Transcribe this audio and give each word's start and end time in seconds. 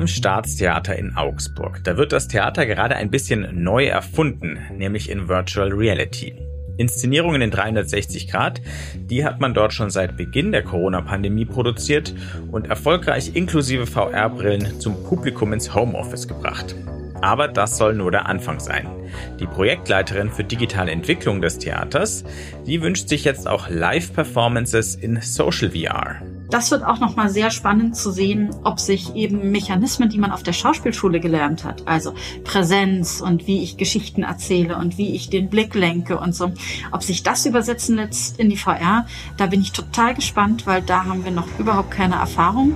am 0.00 0.06
Staatstheater 0.06 0.96
in 0.96 1.14
Augsburg. 1.14 1.84
Da 1.84 1.98
wird 1.98 2.12
das 2.12 2.26
Theater 2.26 2.64
gerade 2.64 2.96
ein 2.96 3.10
bisschen 3.10 3.62
neu 3.62 3.84
erfunden, 3.84 4.58
nämlich 4.74 5.10
in 5.10 5.28
Virtual 5.28 5.68
Reality. 5.68 6.34
Inszenierungen 6.78 7.42
in 7.42 7.50
360 7.50 8.28
Grad, 8.28 8.62
die 8.96 9.26
hat 9.26 9.40
man 9.40 9.52
dort 9.52 9.74
schon 9.74 9.90
seit 9.90 10.16
Beginn 10.16 10.52
der 10.52 10.62
Corona-Pandemie 10.62 11.44
produziert 11.44 12.14
und 12.50 12.66
erfolgreich 12.68 13.36
inklusive 13.36 13.86
VR-Brillen 13.86 14.80
zum 14.80 15.04
Publikum 15.04 15.52
ins 15.52 15.74
Homeoffice 15.74 16.26
gebracht. 16.26 16.74
Aber 17.22 17.48
das 17.48 17.76
soll 17.76 17.94
nur 17.94 18.10
der 18.10 18.26
Anfang 18.26 18.60
sein. 18.60 18.88
Die 19.38 19.46
Projektleiterin 19.46 20.30
für 20.30 20.44
digitale 20.44 20.90
Entwicklung 20.90 21.40
des 21.40 21.58
Theaters, 21.58 22.24
die 22.66 22.80
wünscht 22.80 23.08
sich 23.08 23.24
jetzt 23.24 23.48
auch 23.48 23.68
Live-Performances 23.68 24.94
in 24.94 25.20
Social 25.20 25.70
VR. 25.70 26.22
Das 26.50 26.72
wird 26.72 26.82
auch 26.82 26.98
nochmal 26.98 27.30
sehr 27.30 27.52
spannend 27.52 27.96
zu 27.96 28.10
sehen, 28.10 28.50
ob 28.64 28.80
sich 28.80 29.14
eben 29.14 29.52
Mechanismen, 29.52 30.08
die 30.08 30.18
man 30.18 30.32
auf 30.32 30.42
der 30.42 30.52
Schauspielschule 30.52 31.20
gelernt 31.20 31.62
hat, 31.62 31.86
also 31.86 32.14
Präsenz 32.42 33.20
und 33.20 33.46
wie 33.46 33.62
ich 33.62 33.76
Geschichten 33.76 34.24
erzähle 34.24 34.76
und 34.76 34.98
wie 34.98 35.14
ich 35.14 35.30
den 35.30 35.48
Blick 35.48 35.76
lenke 35.76 36.18
und 36.18 36.34
so, 36.34 36.50
ob 36.90 37.04
sich 37.04 37.22
das 37.22 37.46
übersetzen 37.46 37.96
lässt 37.96 38.40
in 38.40 38.50
die 38.50 38.56
VR, 38.56 39.06
da 39.36 39.46
bin 39.46 39.60
ich 39.60 39.70
total 39.70 40.14
gespannt, 40.14 40.66
weil 40.66 40.82
da 40.82 41.04
haben 41.04 41.24
wir 41.24 41.30
noch 41.30 41.46
überhaupt 41.58 41.92
keine 41.92 42.16
Erfahrung. 42.16 42.74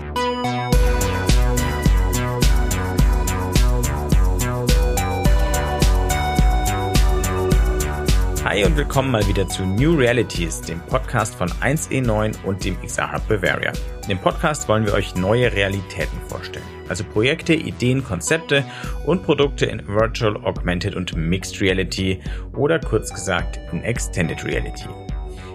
Hi 8.54 8.64
und 8.64 8.76
willkommen 8.76 9.10
mal 9.10 9.26
wieder 9.26 9.48
zu 9.48 9.64
New 9.64 9.96
Realities, 9.96 10.60
dem 10.60 10.78
Podcast 10.82 11.34
von 11.34 11.48
1E9 11.48 12.44
und 12.44 12.64
dem 12.64 12.80
XR 12.80 13.20
Bavaria. 13.28 13.72
In 14.02 14.10
dem 14.10 14.18
Podcast 14.18 14.68
wollen 14.68 14.86
wir 14.86 14.94
euch 14.94 15.16
neue 15.16 15.52
Realitäten 15.52 16.20
vorstellen. 16.28 16.64
Also 16.88 17.02
Projekte, 17.02 17.52
Ideen, 17.52 18.04
Konzepte 18.04 18.64
und 19.06 19.24
Produkte 19.24 19.66
in 19.66 19.84
Virtual, 19.88 20.36
Augmented 20.36 20.94
und 20.94 21.16
Mixed 21.16 21.60
Reality 21.60 22.20
oder 22.52 22.78
kurz 22.78 23.12
gesagt 23.12 23.58
in 23.72 23.82
Extended 23.82 24.44
Reality. 24.44 24.88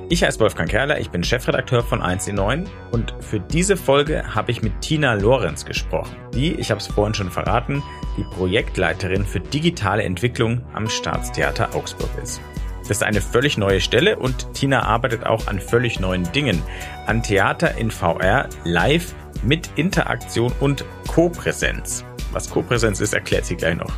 Ich 0.10 0.22
heiße 0.22 0.42
Wolfgang 0.42 0.70
Kerler, 0.70 1.00
ich 1.00 1.10
bin 1.10 1.24
Chefredakteur 1.24 1.84
von 1.84 2.02
1E9 2.02 2.68
und 2.92 3.14
für 3.22 3.40
diese 3.40 3.78
Folge 3.78 4.36
habe 4.36 4.52
ich 4.52 4.62
mit 4.62 4.82
Tina 4.82 5.14
Lorenz 5.14 5.64
gesprochen, 5.64 6.18
die, 6.34 6.54
ich 6.56 6.70
habe 6.70 6.82
es 6.82 6.88
vorhin 6.88 7.14
schon 7.14 7.32
verraten, 7.32 7.82
die 8.18 8.26
Projektleiterin 8.36 9.24
für 9.24 9.40
digitale 9.40 10.04
Entwicklung 10.04 10.64
am 10.74 10.90
Staatstheater 10.90 11.74
Augsburg 11.74 12.10
ist. 12.22 12.42
Das 12.90 12.98
ist 12.98 13.04
eine 13.04 13.22
völlig 13.22 13.56
neue 13.56 13.82
Stelle 13.82 14.18
und 14.18 14.52
Tina 14.56 14.82
arbeitet 14.82 15.24
auch 15.24 15.46
an 15.46 15.60
völlig 15.60 16.00
neuen 16.00 16.24
Dingen. 16.32 16.60
An 17.06 17.22
Theater 17.22 17.78
in 17.78 17.92
VR 17.92 18.50
live 18.64 19.14
mit 19.44 19.70
Interaktion 19.76 20.52
und 20.60 20.84
Co-Präsenz. 21.08 22.04
Was 22.32 22.50
Co-Präsenz 22.50 23.00
ist, 23.00 23.14
erklärt 23.14 23.46
sie 23.46 23.56
gleich 23.56 23.78
noch. 23.78 23.94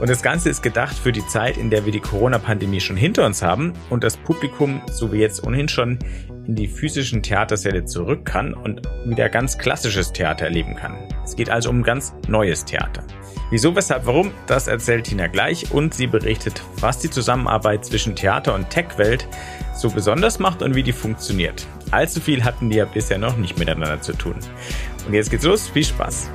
Und 0.00 0.08
das 0.08 0.22
Ganze 0.22 0.50
ist 0.50 0.62
gedacht 0.62 0.96
für 0.96 1.10
die 1.10 1.26
Zeit, 1.26 1.56
in 1.56 1.68
der 1.68 1.84
wir 1.84 1.90
die 1.90 1.98
Corona-Pandemie 1.98 2.80
schon 2.80 2.96
hinter 2.96 3.26
uns 3.26 3.42
haben 3.42 3.72
und 3.90 4.04
das 4.04 4.16
Publikum, 4.16 4.82
so 4.88 5.12
wie 5.12 5.18
jetzt 5.18 5.42
ohnehin 5.42 5.68
schon, 5.68 5.98
in 6.46 6.54
die 6.54 6.68
physischen 6.68 7.22
Theatersäle 7.22 7.84
zurück 7.84 8.24
kann 8.24 8.54
und 8.54 8.82
wieder 9.04 9.28
ganz 9.28 9.58
klassisches 9.58 10.12
Theater 10.12 10.46
erleben 10.46 10.74
kann. 10.76 10.96
Es 11.24 11.36
geht 11.36 11.50
also 11.50 11.70
um 11.70 11.82
ganz 11.82 12.14
neues 12.28 12.64
Theater. 12.64 13.04
Wieso, 13.50 13.76
weshalb, 13.76 14.06
warum, 14.06 14.30
das 14.46 14.66
erzählt 14.66 15.04
Tina 15.04 15.26
gleich 15.26 15.72
und 15.72 15.92
sie 15.92 16.06
berichtet, 16.06 16.62
was 16.80 17.00
die 17.00 17.10
Zusammenarbeit 17.10 17.84
zwischen 17.84 18.16
Theater 18.16 18.54
und 18.54 18.70
Tech-Welt 18.70 19.28
so 19.76 19.90
besonders 19.90 20.38
macht 20.38 20.62
und 20.62 20.74
wie 20.74 20.82
die 20.82 20.92
funktioniert. 20.92 21.66
Allzu 21.90 22.20
viel 22.20 22.44
hatten 22.44 22.70
die 22.70 22.78
ja 22.78 22.86
bisher 22.86 23.18
noch 23.18 23.36
nicht 23.36 23.58
miteinander 23.58 24.00
zu 24.00 24.14
tun. 24.14 24.36
Und 25.06 25.12
jetzt 25.12 25.30
geht's 25.30 25.44
los, 25.44 25.68
viel 25.68 25.84
Spaß! 25.84 26.30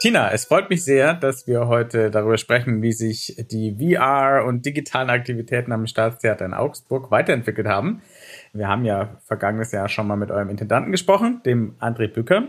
Tina, 0.00 0.30
es 0.32 0.46
freut 0.46 0.70
mich 0.70 0.82
sehr, 0.82 1.12
dass 1.12 1.46
wir 1.46 1.68
heute 1.68 2.10
darüber 2.10 2.38
sprechen, 2.38 2.80
wie 2.80 2.92
sich 2.92 3.36
die 3.50 3.76
VR 3.78 4.46
und 4.46 4.64
digitalen 4.64 5.10
Aktivitäten 5.10 5.72
am 5.72 5.86
Staatstheater 5.86 6.46
in 6.46 6.54
Augsburg 6.54 7.10
weiterentwickelt 7.10 7.66
haben. 7.66 8.00
Wir 8.54 8.66
haben 8.66 8.86
ja 8.86 9.20
vergangenes 9.26 9.72
Jahr 9.72 9.90
schon 9.90 10.06
mal 10.06 10.16
mit 10.16 10.30
eurem 10.30 10.48
Intendanten 10.48 10.90
gesprochen, 10.90 11.42
dem 11.44 11.74
André 11.80 12.08
Bücker. 12.08 12.44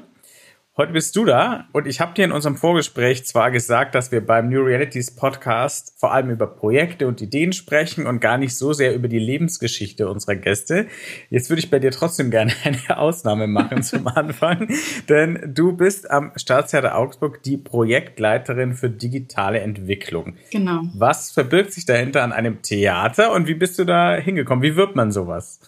Heute 0.77 0.93
bist 0.93 1.17
du 1.17 1.25
da 1.25 1.65
und 1.73 1.85
ich 1.85 1.99
habe 1.99 2.13
dir 2.13 2.23
in 2.23 2.31
unserem 2.31 2.55
Vorgespräch 2.55 3.25
zwar 3.25 3.51
gesagt, 3.51 3.93
dass 3.93 4.13
wir 4.13 4.25
beim 4.25 4.47
New 4.47 4.61
Realities 4.61 5.13
Podcast 5.13 5.99
vor 5.99 6.13
allem 6.13 6.29
über 6.29 6.47
Projekte 6.47 7.09
und 7.09 7.21
Ideen 7.21 7.51
sprechen 7.51 8.07
und 8.07 8.21
gar 8.21 8.37
nicht 8.37 8.55
so 8.55 8.71
sehr 8.71 8.95
über 8.95 9.09
die 9.09 9.19
Lebensgeschichte 9.19 10.07
unserer 10.07 10.37
Gäste. 10.37 10.87
Jetzt 11.29 11.49
würde 11.49 11.59
ich 11.59 11.69
bei 11.69 11.79
dir 11.79 11.91
trotzdem 11.91 12.31
gerne 12.31 12.53
eine 12.63 12.97
Ausnahme 12.97 13.47
machen 13.47 13.83
zum 13.83 14.07
Anfang, 14.07 14.69
denn 15.09 15.53
du 15.53 15.73
bist 15.73 16.09
am 16.09 16.31
Staatstheater 16.37 16.97
Augsburg 16.97 17.43
die 17.43 17.57
Projektleiterin 17.57 18.73
für 18.73 18.89
digitale 18.89 19.59
Entwicklung. 19.59 20.37
Genau. 20.51 20.83
Was 20.93 21.31
verbirgt 21.31 21.73
sich 21.73 21.85
dahinter 21.85 22.23
an 22.23 22.31
einem 22.31 22.61
Theater 22.61 23.33
und 23.33 23.45
wie 23.45 23.55
bist 23.55 23.77
du 23.77 23.83
da 23.83 24.15
hingekommen? 24.15 24.63
Wie 24.63 24.77
wird 24.77 24.95
man 24.95 25.11
sowas? 25.11 25.59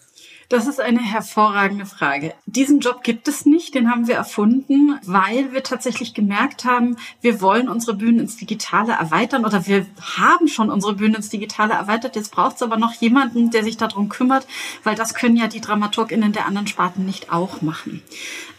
Das 0.48 0.66
ist 0.66 0.80
eine 0.80 1.00
hervorragende 1.00 1.86
Frage. 1.86 2.34
Diesen 2.46 2.80
Job 2.80 3.02
gibt 3.02 3.28
es 3.28 3.46
nicht, 3.46 3.74
den 3.74 3.90
haben 3.90 4.06
wir 4.06 4.14
erfunden, 4.14 4.98
weil 5.04 5.52
wir 5.52 5.62
tatsächlich 5.62 6.14
gemerkt 6.14 6.64
haben, 6.64 6.96
wir 7.20 7.40
wollen 7.40 7.68
unsere 7.68 7.96
Bühnen 7.96 8.20
ins 8.20 8.36
Digitale 8.36 8.92
erweitern 8.92 9.44
oder 9.44 9.66
wir 9.66 9.86
haben 10.18 10.48
schon 10.48 10.70
unsere 10.70 10.94
Bühnen 10.94 11.16
ins 11.16 11.30
Digitale 11.30 11.74
erweitert. 11.74 12.16
Jetzt 12.16 12.32
braucht 12.32 12.56
es 12.56 12.62
aber 12.62 12.76
noch 12.76 12.92
jemanden, 12.94 13.50
der 13.50 13.64
sich 13.64 13.76
darum 13.76 14.08
kümmert, 14.08 14.46
weil 14.82 14.94
das 14.94 15.14
können 15.14 15.36
ja 15.36 15.48
die 15.48 15.60
DramaturgInnen 15.60 16.32
der 16.32 16.46
anderen 16.46 16.66
Sparten 16.66 17.04
nicht 17.04 17.32
auch 17.32 17.62
machen. 17.62 18.02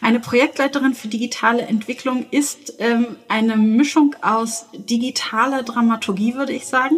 Eine 0.01 0.19
Projektleiterin 0.19 0.93
für 0.93 1.07
digitale 1.07 1.63
Entwicklung 1.63 2.25
ist 2.29 2.73
ähm, 2.79 3.15
eine 3.27 3.57
Mischung 3.57 4.15
aus 4.21 4.65
digitaler 4.73 5.63
Dramaturgie, 5.63 6.35
würde 6.35 6.53
ich 6.53 6.67
sagen. 6.67 6.97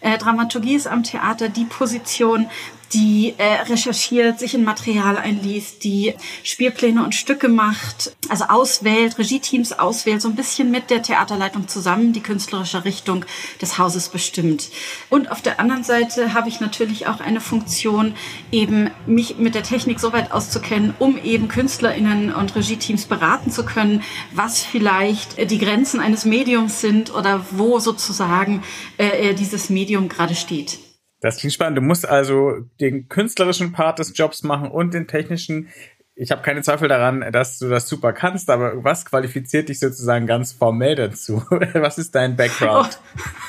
Äh, 0.00 0.18
Dramaturgie 0.18 0.74
ist 0.74 0.86
am 0.86 1.02
Theater 1.02 1.48
die 1.48 1.64
Position, 1.64 2.46
die 2.92 3.34
äh, 3.38 3.62
recherchiert, 3.62 4.38
sich 4.38 4.54
in 4.54 4.64
Material 4.64 5.16
einliest, 5.16 5.84
die 5.84 6.14
Spielpläne 6.42 7.04
und 7.04 7.14
Stücke 7.14 7.48
macht, 7.48 8.12
also 8.28 8.44
auswählt, 8.44 9.18
Regieteams 9.18 9.72
auswählt, 9.72 10.22
so 10.22 10.28
ein 10.28 10.36
bisschen 10.36 10.70
mit 10.70 10.90
der 10.90 11.02
Theaterleitung 11.02 11.68
zusammen 11.68 12.12
die 12.12 12.20
künstlerische 12.20 12.84
Richtung 12.84 13.24
des 13.60 13.78
Hauses 13.78 14.08
bestimmt. 14.08 14.68
Und 15.10 15.30
auf 15.30 15.42
der 15.42 15.58
anderen 15.60 15.84
Seite 15.84 16.34
habe 16.34 16.48
ich 16.48 16.60
natürlich 16.60 17.06
auch 17.06 17.20
eine 17.20 17.40
Funktion, 17.40 18.14
eben 18.52 18.90
mich 19.06 19.38
mit 19.38 19.54
der 19.54 19.62
Technik 19.62 20.00
so 20.00 20.12
weit 20.12 20.32
auszukennen, 20.32 20.94
um 20.98 21.18
eben 21.18 21.48
KünstlerInnen 21.48 22.32
und 22.34 22.54
Regieteams 22.54 23.06
beraten 23.06 23.50
zu 23.50 23.64
können, 23.64 24.02
was 24.32 24.62
vielleicht 24.62 25.50
die 25.50 25.58
Grenzen 25.58 26.00
eines 26.00 26.24
Mediums 26.24 26.80
sind 26.80 27.12
oder 27.12 27.44
wo 27.50 27.78
sozusagen 27.78 28.62
äh, 28.96 29.34
dieses 29.34 29.70
Medium 29.70 30.08
gerade 30.08 30.34
steht. 30.34 30.85
Das 31.20 31.38
klingt 31.38 31.54
spannend. 31.54 31.78
Du 31.78 31.82
musst 31.82 32.06
also 32.06 32.60
den 32.80 33.08
künstlerischen 33.08 33.72
Part 33.72 33.98
des 33.98 34.16
Jobs 34.16 34.42
machen 34.42 34.70
und 34.70 34.94
den 34.94 35.06
technischen. 35.06 35.68
Ich 36.14 36.30
habe 36.30 36.42
keine 36.42 36.62
Zweifel 36.62 36.88
daran, 36.88 37.24
dass 37.32 37.58
du 37.58 37.68
das 37.68 37.88
super 37.88 38.12
kannst, 38.12 38.48
aber 38.50 38.84
was 38.84 39.04
qualifiziert 39.04 39.68
dich 39.68 39.80
sozusagen 39.80 40.26
ganz 40.26 40.52
formell 40.52 40.94
dazu? 40.94 41.42
Was 41.74 41.98
ist 41.98 42.14
dein 42.14 42.36
Background? 42.36 42.98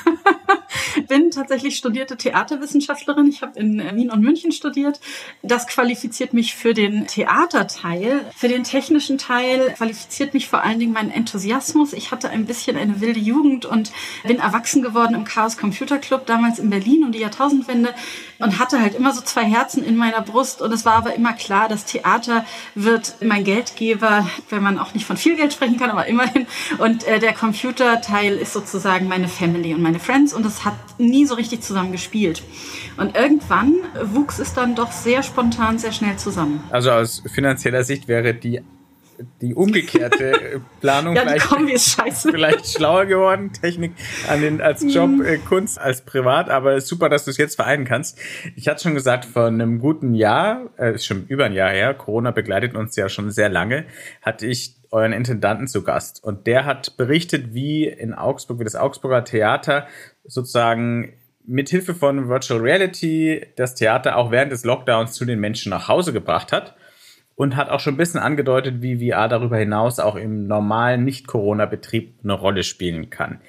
Oh. 0.04 0.10
bin 1.06 1.30
tatsächlich 1.30 1.76
studierte 1.76 2.16
Theaterwissenschaftlerin. 2.16 3.28
Ich 3.28 3.42
habe 3.42 3.58
in 3.58 3.78
Wien 3.96 4.10
und 4.10 4.20
München 4.20 4.52
studiert. 4.52 5.00
Das 5.42 5.66
qualifiziert 5.66 6.32
mich 6.32 6.54
für 6.54 6.74
den 6.74 7.06
Theaterteil. 7.06 8.24
Für 8.36 8.48
den 8.48 8.64
technischen 8.64 9.18
Teil 9.18 9.72
qualifiziert 9.76 10.34
mich 10.34 10.48
vor 10.48 10.62
allen 10.62 10.78
Dingen 10.78 10.92
mein 10.92 11.10
Enthusiasmus. 11.10 11.92
Ich 11.92 12.10
hatte 12.10 12.30
ein 12.30 12.46
bisschen 12.46 12.76
eine 12.76 13.00
wilde 13.00 13.20
Jugend 13.20 13.66
und 13.66 13.92
bin 14.24 14.38
erwachsen 14.38 14.82
geworden 14.82 15.14
im 15.14 15.24
Chaos 15.24 15.56
Computer 15.56 15.98
Club, 15.98 16.26
damals 16.26 16.58
in 16.58 16.70
Berlin 16.70 17.04
um 17.04 17.12
die 17.12 17.20
Jahrtausendwende 17.20 17.94
und 18.38 18.58
hatte 18.58 18.80
halt 18.80 18.94
immer 18.94 19.12
so 19.12 19.20
zwei 19.20 19.44
Herzen 19.44 19.84
in 19.84 19.96
meiner 19.96 20.22
Brust. 20.22 20.62
Und 20.62 20.72
es 20.72 20.84
war 20.84 20.94
aber 20.94 21.14
immer 21.14 21.32
klar, 21.32 21.68
das 21.68 21.84
Theater 21.84 22.44
wird 22.74 23.16
mein 23.22 23.44
Geldgeber, 23.44 24.28
wenn 24.50 24.62
man 24.62 24.78
auch 24.78 24.94
nicht 24.94 25.06
von 25.06 25.16
viel 25.16 25.36
Geld 25.36 25.52
sprechen 25.52 25.78
kann, 25.78 25.90
aber 25.90 26.06
immerhin. 26.06 26.46
Und 26.78 27.06
äh, 27.06 27.18
der 27.18 27.32
Computerteil 27.32 28.36
ist 28.36 28.52
sozusagen 28.52 29.08
meine 29.08 29.28
Family 29.28 29.74
und 29.74 29.82
meine 29.82 29.98
Friends. 29.98 30.32
Und 30.32 30.46
es 30.46 30.64
hat 30.64 30.74
nie 30.98 31.26
so 31.26 31.34
richtig 31.34 31.62
zusammen 31.62 31.92
gespielt. 31.92 32.42
Und 32.96 33.16
irgendwann 33.16 33.74
wuchs 34.02 34.38
es 34.38 34.54
dann 34.54 34.74
doch 34.74 34.92
sehr 34.92 35.22
spontan, 35.22 35.78
sehr 35.78 35.92
schnell 35.92 36.16
zusammen. 36.16 36.62
Also 36.70 36.90
aus 36.90 37.22
finanzieller 37.32 37.84
Sicht 37.84 38.08
wäre 38.08 38.34
die 38.34 38.62
die 39.40 39.54
umgekehrte 39.54 40.60
Planung 40.80 41.16
ja, 41.16 41.22
vielleicht, 41.22 41.48
Kombi 41.48 41.78
vielleicht 41.78 42.66
schlauer 42.66 43.06
geworden, 43.06 43.52
Technik 43.52 43.92
an 44.28 44.40
den, 44.40 44.60
als 44.60 44.82
Job, 44.82 45.10
mhm. 45.10 45.24
äh, 45.24 45.38
Kunst 45.38 45.80
als 45.80 46.02
privat, 46.02 46.50
aber 46.50 46.80
super, 46.80 47.08
dass 47.08 47.24
du 47.24 47.30
es 47.30 47.36
jetzt 47.36 47.56
vereinen 47.56 47.84
kannst. 47.84 48.18
Ich 48.56 48.68
hatte 48.68 48.82
schon 48.82 48.94
gesagt, 48.94 49.24
vor 49.24 49.46
einem 49.46 49.78
guten 49.80 50.14
Jahr, 50.14 50.70
äh, 50.78 50.94
ist 50.94 51.06
schon 51.06 51.26
über 51.26 51.46
ein 51.46 51.52
Jahr 51.52 51.70
her, 51.70 51.94
Corona 51.94 52.30
begleitet 52.30 52.74
uns 52.74 52.96
ja 52.96 53.08
schon 53.08 53.30
sehr 53.30 53.48
lange, 53.48 53.84
hatte 54.22 54.46
ich 54.46 54.76
euren 54.90 55.12
Intendanten 55.12 55.66
zu 55.66 55.82
Gast 55.82 56.22
und 56.24 56.46
der 56.46 56.64
hat 56.64 56.96
berichtet, 56.96 57.52
wie 57.52 57.86
in 57.86 58.14
Augsburg, 58.14 58.58
wie 58.60 58.64
das 58.64 58.76
Augsburger 58.76 59.24
Theater 59.24 59.86
sozusagen 60.24 61.12
mit 61.44 61.68
Hilfe 61.70 61.94
von 61.94 62.28
Virtual 62.28 62.60
Reality 62.60 63.46
das 63.56 63.74
Theater 63.74 64.16
auch 64.16 64.30
während 64.30 64.52
des 64.52 64.64
Lockdowns 64.64 65.12
zu 65.12 65.24
den 65.24 65.40
Menschen 65.40 65.70
nach 65.70 65.88
Hause 65.88 66.12
gebracht 66.12 66.52
hat 66.52 66.74
und 67.38 67.54
hat 67.54 67.70
auch 67.70 67.78
schon 67.78 67.94
ein 67.94 67.98
bisschen 67.98 68.18
angedeutet, 68.18 68.82
wie 68.82 69.10
VR 69.10 69.28
darüber 69.28 69.56
hinaus 69.56 70.00
auch 70.00 70.16
im 70.16 70.48
normalen 70.48 71.04
Nicht-Corona-Betrieb 71.04 72.18
eine 72.24 72.32
Rolle 72.32 72.64
spielen 72.64 73.10
kann. 73.10 73.40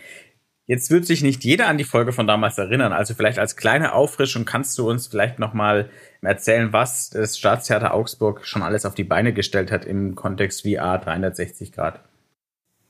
Jetzt 0.67 0.91
wird 0.91 1.07
sich 1.07 1.23
nicht 1.23 1.43
jeder 1.43 1.67
an 1.67 1.79
die 1.79 1.83
Folge 1.83 2.13
von 2.13 2.27
damals 2.27 2.59
erinnern. 2.59 2.93
Also 2.93 3.15
vielleicht 3.15 3.39
als 3.39 3.55
kleine 3.55 3.93
Auffrischung 3.93 4.45
kannst 4.45 4.77
du 4.77 4.87
uns 4.87 5.07
vielleicht 5.07 5.39
nochmal 5.39 5.89
erzählen, 6.21 6.71
was 6.71 7.09
das 7.09 7.39
Staatstheater 7.39 7.95
Augsburg 7.95 8.45
schon 8.45 8.61
alles 8.61 8.85
auf 8.85 8.93
die 8.93 9.03
Beine 9.03 9.33
gestellt 9.33 9.71
hat 9.71 9.85
im 9.85 10.13
Kontext 10.13 10.61
VR 10.61 10.99
360 10.99 11.71
Grad. 11.71 11.99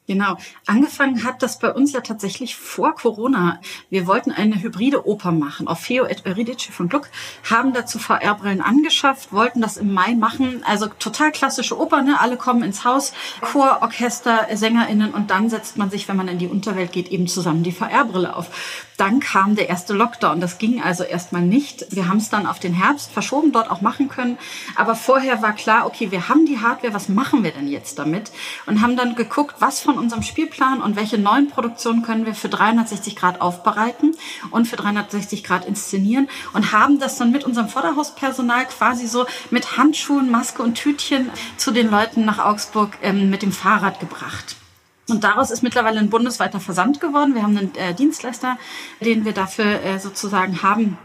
Genau. 0.09 0.37
Angefangen 0.65 1.23
hat 1.23 1.43
das 1.43 1.59
bei 1.59 1.71
uns 1.71 1.93
ja 1.93 2.01
tatsächlich 2.01 2.55
vor 2.55 2.95
Corona. 2.95 3.61
Wir 3.91 4.07
wollten 4.07 4.31
eine 4.31 4.59
hybride 4.59 5.07
Oper 5.07 5.31
machen. 5.31 5.67
Orfeo 5.67 6.05
et 6.05 6.25
Eurydice 6.25 6.71
von 6.71 6.89
Gluck 6.89 7.09
haben 7.47 7.73
dazu 7.73 7.99
VR-Brillen 7.99 8.61
angeschafft, 8.61 9.31
wollten 9.31 9.61
das 9.61 9.77
im 9.77 9.93
Mai 9.93 10.15
machen. 10.15 10.63
Also 10.65 10.87
total 10.87 11.31
klassische 11.31 11.79
Oper, 11.79 12.01
ne? 12.01 12.19
Alle 12.19 12.37
kommen 12.37 12.63
ins 12.63 12.85
Haus, 12.85 13.13
Chor, 13.41 13.83
Orchester, 13.83 14.47
SängerInnen 14.51 15.13
und 15.13 15.29
dann 15.29 15.47
setzt 15.47 15.77
man 15.77 15.91
sich, 15.91 16.07
wenn 16.07 16.17
man 16.17 16.27
in 16.27 16.39
die 16.39 16.47
Unterwelt 16.47 16.91
geht, 16.91 17.09
eben 17.09 17.27
zusammen 17.27 17.61
die 17.61 17.71
VR-Brille 17.71 18.35
auf. 18.35 18.49
Dann 18.99 19.21
kam 19.21 19.55
der 19.55 19.69
erste 19.69 19.93
Lockdown. 19.93 20.41
Das 20.41 20.57
ging 20.57 20.81
also 20.81 21.05
erstmal 21.05 21.41
nicht. 21.41 21.85
Wir 21.89 22.09
haben 22.09 22.17
es 22.17 22.29
dann 22.29 22.45
auf 22.45 22.59
den 22.59 22.73
Herbst 22.73 23.09
verschoben, 23.11 23.53
dort 23.53 23.71
auch 23.71 23.79
machen 23.79 24.09
können. 24.09 24.37
Aber 24.75 24.93
vorher 24.93 25.41
war 25.41 25.53
klar, 25.53 25.85
okay, 25.85 26.11
wir 26.11 26.27
haben 26.27 26.45
die 26.45 26.59
Hardware, 26.59 26.93
was 26.93 27.07
machen 27.07 27.45
wir 27.45 27.51
denn 27.51 27.69
jetzt 27.69 27.97
damit? 27.97 28.29
Und 28.65 28.81
haben 28.81 28.97
dann 28.97 29.15
geguckt, 29.15 29.55
was 29.59 29.79
von 29.79 29.97
unserem 29.97 30.21
Spielplan 30.21 30.81
und 30.81 30.97
welche 30.97 31.17
neuen 31.17 31.49
Produktionen 31.49 32.01
können 32.01 32.25
wir 32.25 32.35
für 32.35 32.49
360 32.49 33.15
Grad 33.15 33.39
aufbereiten 33.39 34.17
und 34.51 34.67
für 34.67 34.75
360 34.75 35.45
Grad 35.45 35.63
inszenieren 35.63 36.27
und 36.51 36.73
haben 36.73 36.99
das 36.99 37.17
dann 37.17 37.31
mit 37.31 37.45
unserem 37.45 37.69
Vorderhauspersonal 37.69 38.65
quasi 38.65 39.07
so 39.07 39.25
mit 39.49 39.77
Handschuhen, 39.77 40.29
Maske 40.29 40.61
und 40.61 40.75
Tütchen 40.75 41.29
zu 41.55 41.71
den 41.71 41.89
Leuten 41.89 42.25
nach 42.25 42.39
Augsburg 42.39 42.97
ähm, 43.01 43.29
mit 43.29 43.43
dem 43.43 43.53
Fahrrad 43.53 44.01
gebracht. 44.01 44.58
Und 45.09 45.23
daraus 45.23 45.51
ist 45.51 45.63
mittlerweile 45.63 45.99
ein 45.99 46.09
bundesweiter 46.09 46.59
Versand 46.59 46.99
geworden. 46.99 47.35
Wir 47.35 47.43
haben 47.43 47.57
einen 47.57 47.75
äh, 47.75 47.93
Dienstleister, 47.93 48.57
den 49.01 49.25
wir 49.25 49.33
dafür 49.33 49.83
äh, 49.83 49.99
sozusagen 49.99 50.61
haben. 50.63 50.97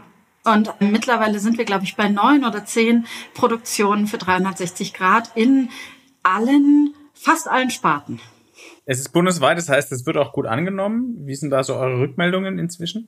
Und 0.43 0.73
mittlerweile 0.79 1.39
sind 1.39 1.57
wir, 1.57 1.65
glaube 1.65 1.85
ich, 1.85 1.95
bei 1.95 2.07
neun 2.07 2.45
oder 2.45 2.65
zehn 2.65 3.07
Produktionen 3.33 4.05
für 4.05 4.19
360 4.19 4.93
Grad 4.93 5.31
in 5.35 5.69
allen, 6.21 6.93
fast 7.13 7.47
allen 7.47 7.71
Sparten. 7.71 8.19
Es 8.85 8.99
ist 8.99 9.09
bundesweit, 9.09 9.57
das 9.57 9.69
heißt, 9.69 9.91
es 9.91 10.05
wird 10.05 10.17
auch 10.17 10.31
gut 10.31 10.45
angenommen. 10.45 11.25
Wie 11.25 11.35
sind 11.35 11.49
da 11.49 11.63
so 11.63 11.75
eure 11.75 11.99
Rückmeldungen 11.99 12.59
inzwischen? 12.59 13.07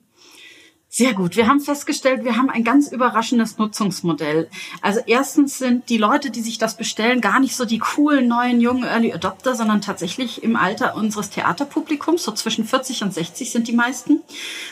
Sehr 0.97 1.13
gut. 1.13 1.35
Wir 1.35 1.45
haben 1.45 1.59
festgestellt, 1.59 2.23
wir 2.23 2.37
haben 2.37 2.49
ein 2.49 2.63
ganz 2.63 2.87
überraschendes 2.87 3.59
Nutzungsmodell. 3.59 4.49
Also 4.81 4.99
erstens 5.05 5.59
sind 5.59 5.89
die 5.89 5.99
Leute, 5.99 6.31
die 6.31 6.41
sich 6.41 6.57
das 6.57 6.75
bestellen, 6.75 7.21
gar 7.21 7.39
nicht 7.39 7.55
so 7.55 7.65
die 7.65 7.77
coolen 7.77 8.27
neuen 8.27 8.59
jungen 8.59 8.83
Early 8.83 9.13
Adopter, 9.13 9.53
sondern 9.53 9.81
tatsächlich 9.81 10.41
im 10.41 10.55
Alter 10.55 10.95
unseres 10.95 11.29
Theaterpublikums, 11.29 12.23
so 12.23 12.31
zwischen 12.31 12.65
40 12.65 13.03
und 13.03 13.13
60 13.13 13.51
sind 13.51 13.67
die 13.67 13.73
meisten. 13.73 14.23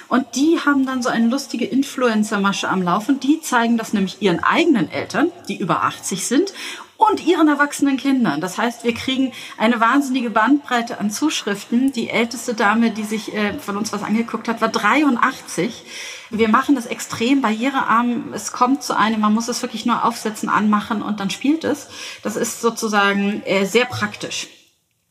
Und 0.07 0.25
die 0.33 0.57
haben 0.65 0.87
dann 0.87 1.03
so 1.03 1.09
eine 1.09 1.27
lustige 1.27 1.65
Influencer-Masche 1.65 2.69
am 2.69 2.81
Laufen. 2.81 3.19
Die 3.19 3.39
zeigen 3.41 3.77
das 3.77 3.93
nämlich 3.93 4.19
ihren 4.19 4.43
eigenen 4.43 4.89
Eltern, 4.89 5.31
die 5.47 5.59
über 5.59 5.83
80 5.83 6.25
sind 6.25 6.53
und 6.97 7.25
ihren 7.25 7.47
erwachsenen 7.47 7.97
Kindern. 7.97 8.41
Das 8.41 8.57
heißt, 8.57 8.83
wir 8.83 8.93
kriegen 8.93 9.31
eine 9.57 9.79
wahnsinnige 9.79 10.29
Bandbreite 10.29 10.99
an 10.99 11.11
Zuschriften. 11.11 11.91
Die 11.91 12.09
älteste 12.09 12.53
Dame, 12.53 12.91
die 12.91 13.03
sich 13.03 13.33
äh, 13.33 13.59
von 13.59 13.77
uns 13.77 13.91
was 13.93 14.03
angeguckt 14.03 14.47
hat, 14.47 14.61
war 14.61 14.69
83. 14.69 15.83
Wir 16.29 16.49
machen 16.49 16.75
das 16.75 16.85
extrem 16.85 17.41
barrierearm. 17.41 18.33
Es 18.33 18.51
kommt 18.51 18.83
zu 18.83 18.97
einem, 18.97 19.21
man 19.21 19.33
muss 19.33 19.47
es 19.47 19.61
wirklich 19.61 19.85
nur 19.85 20.03
aufsetzen, 20.03 20.49
anmachen 20.49 21.01
und 21.01 21.19
dann 21.19 21.29
spielt 21.29 21.63
es. 21.63 21.87
Das 22.23 22.35
ist 22.35 22.61
sozusagen 22.61 23.41
äh, 23.43 23.65
sehr 23.65 23.85
praktisch 23.85 24.47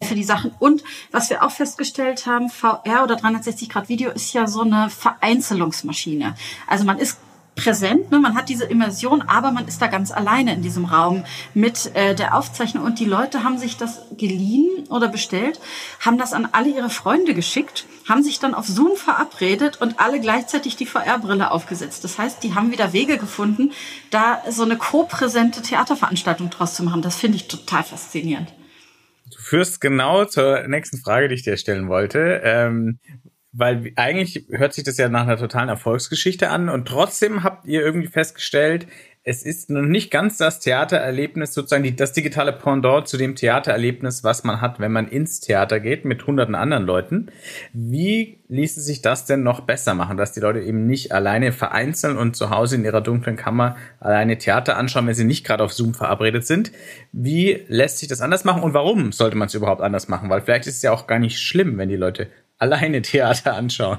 für 0.02 0.14
die 0.14 0.24
Sachen. 0.24 0.52
Und 0.58 0.82
was 1.10 1.30
wir 1.30 1.42
auch 1.42 1.50
festgestellt 1.50 2.26
haben, 2.26 2.50
VR 2.50 3.04
oder 3.04 3.16
360 3.16 3.68
Grad 3.68 3.88
Video 3.88 4.10
ist 4.10 4.32
ja 4.32 4.46
so 4.46 4.60
eine 4.60 4.90
Vereinzelungsmaschine. 4.90 6.34
Also 6.66 6.84
man 6.84 6.98
ist 6.98 7.18
präsent. 7.54 8.10
Ne? 8.10 8.18
Man 8.18 8.34
hat 8.34 8.48
diese 8.48 8.64
Immersion, 8.64 9.22
aber 9.22 9.50
man 9.50 9.66
ist 9.66 9.80
da 9.80 9.86
ganz 9.86 10.10
alleine 10.10 10.54
in 10.54 10.62
diesem 10.62 10.84
Raum 10.84 11.24
mit 11.54 11.94
äh, 11.94 12.14
der 12.14 12.36
Aufzeichnung. 12.36 12.84
Und 12.84 12.98
die 12.98 13.04
Leute 13.04 13.44
haben 13.44 13.58
sich 13.58 13.76
das 13.76 14.02
geliehen 14.16 14.86
oder 14.88 15.08
bestellt, 15.08 15.60
haben 16.00 16.18
das 16.18 16.32
an 16.32 16.48
alle 16.52 16.68
ihre 16.68 16.90
Freunde 16.90 17.34
geschickt, 17.34 17.86
haben 18.08 18.22
sich 18.22 18.38
dann 18.38 18.54
auf 18.54 18.66
Zoom 18.66 18.96
verabredet 18.96 19.80
und 19.80 20.00
alle 20.00 20.20
gleichzeitig 20.20 20.76
die 20.76 20.86
VR-Brille 20.86 21.50
aufgesetzt. 21.50 22.04
Das 22.04 22.18
heißt, 22.18 22.42
die 22.42 22.54
haben 22.54 22.72
wieder 22.72 22.92
Wege 22.92 23.18
gefunden, 23.18 23.72
da 24.10 24.42
so 24.50 24.62
eine 24.62 24.76
co-präsente 24.76 25.62
Theaterveranstaltung 25.62 26.50
draus 26.50 26.74
zu 26.74 26.82
machen. 26.82 27.02
Das 27.02 27.16
finde 27.16 27.36
ich 27.36 27.48
total 27.48 27.82
faszinierend. 27.82 28.52
Du 29.30 29.38
führst 29.38 29.80
genau 29.80 30.26
zur 30.26 30.68
nächsten 30.68 30.98
Frage, 30.98 31.28
die 31.28 31.34
ich 31.34 31.42
dir 31.42 31.56
stellen 31.56 31.88
wollte. 31.88 32.40
Ähm, 32.44 32.98
weil 33.56 33.92
eigentlich 33.96 34.46
hört 34.50 34.74
sich 34.74 34.84
das 34.84 34.96
ja 34.96 35.08
nach 35.08 35.22
einer 35.22 35.36
totalen 35.36 35.68
Erfolgsgeschichte 35.68 36.50
an 36.50 36.68
und 36.68 36.86
trotzdem 36.86 37.44
habt 37.44 37.66
ihr 37.66 37.82
irgendwie 37.82 38.08
festgestellt, 38.08 38.86
es 39.26 39.42
ist 39.42 39.70
noch 39.70 39.80
nicht 39.80 40.10
ganz 40.10 40.36
das 40.36 40.60
Theatererlebnis, 40.60 41.54
sozusagen 41.54 41.82
die, 41.82 41.96
das 41.96 42.12
digitale 42.12 42.52
Pendant 42.52 43.08
zu 43.08 43.16
dem 43.16 43.34
Theatererlebnis, 43.34 44.22
was 44.22 44.44
man 44.44 44.60
hat, 44.60 44.80
wenn 44.80 44.92
man 44.92 45.08
ins 45.08 45.40
Theater 45.40 45.80
geht 45.80 46.04
mit 46.04 46.26
hunderten 46.26 46.54
anderen 46.54 46.84
Leuten. 46.84 47.30
Wie 47.72 48.40
ließe 48.48 48.82
sich 48.82 49.00
das 49.00 49.24
denn 49.24 49.42
noch 49.42 49.60
besser 49.60 49.94
machen, 49.94 50.18
dass 50.18 50.32
die 50.32 50.40
Leute 50.40 50.60
eben 50.60 50.86
nicht 50.86 51.12
alleine 51.12 51.52
vereinzeln 51.52 52.18
und 52.18 52.36
zu 52.36 52.50
Hause 52.50 52.76
in 52.76 52.84
ihrer 52.84 53.00
dunklen 53.00 53.36
Kammer 53.36 53.76
alleine 53.98 54.36
Theater 54.36 54.76
anschauen, 54.76 55.06
wenn 55.06 55.14
sie 55.14 55.24
nicht 55.24 55.46
gerade 55.46 55.64
auf 55.64 55.72
Zoom 55.72 55.94
verabredet 55.94 56.46
sind? 56.46 56.70
Wie 57.12 57.64
lässt 57.68 57.98
sich 57.98 58.08
das 58.08 58.20
anders 58.20 58.44
machen 58.44 58.62
und 58.62 58.74
warum 58.74 59.10
sollte 59.12 59.36
man 59.36 59.46
es 59.46 59.54
überhaupt 59.54 59.80
anders 59.80 60.06
machen? 60.06 60.28
Weil 60.28 60.42
vielleicht 60.42 60.66
ist 60.66 60.76
es 60.76 60.82
ja 60.82 60.92
auch 60.92 61.06
gar 61.06 61.18
nicht 61.18 61.38
schlimm, 61.40 61.78
wenn 61.78 61.88
die 61.88 61.96
Leute 61.96 62.28
alleine 62.64 63.02
Theater 63.02 63.54
anschauen. 63.54 63.98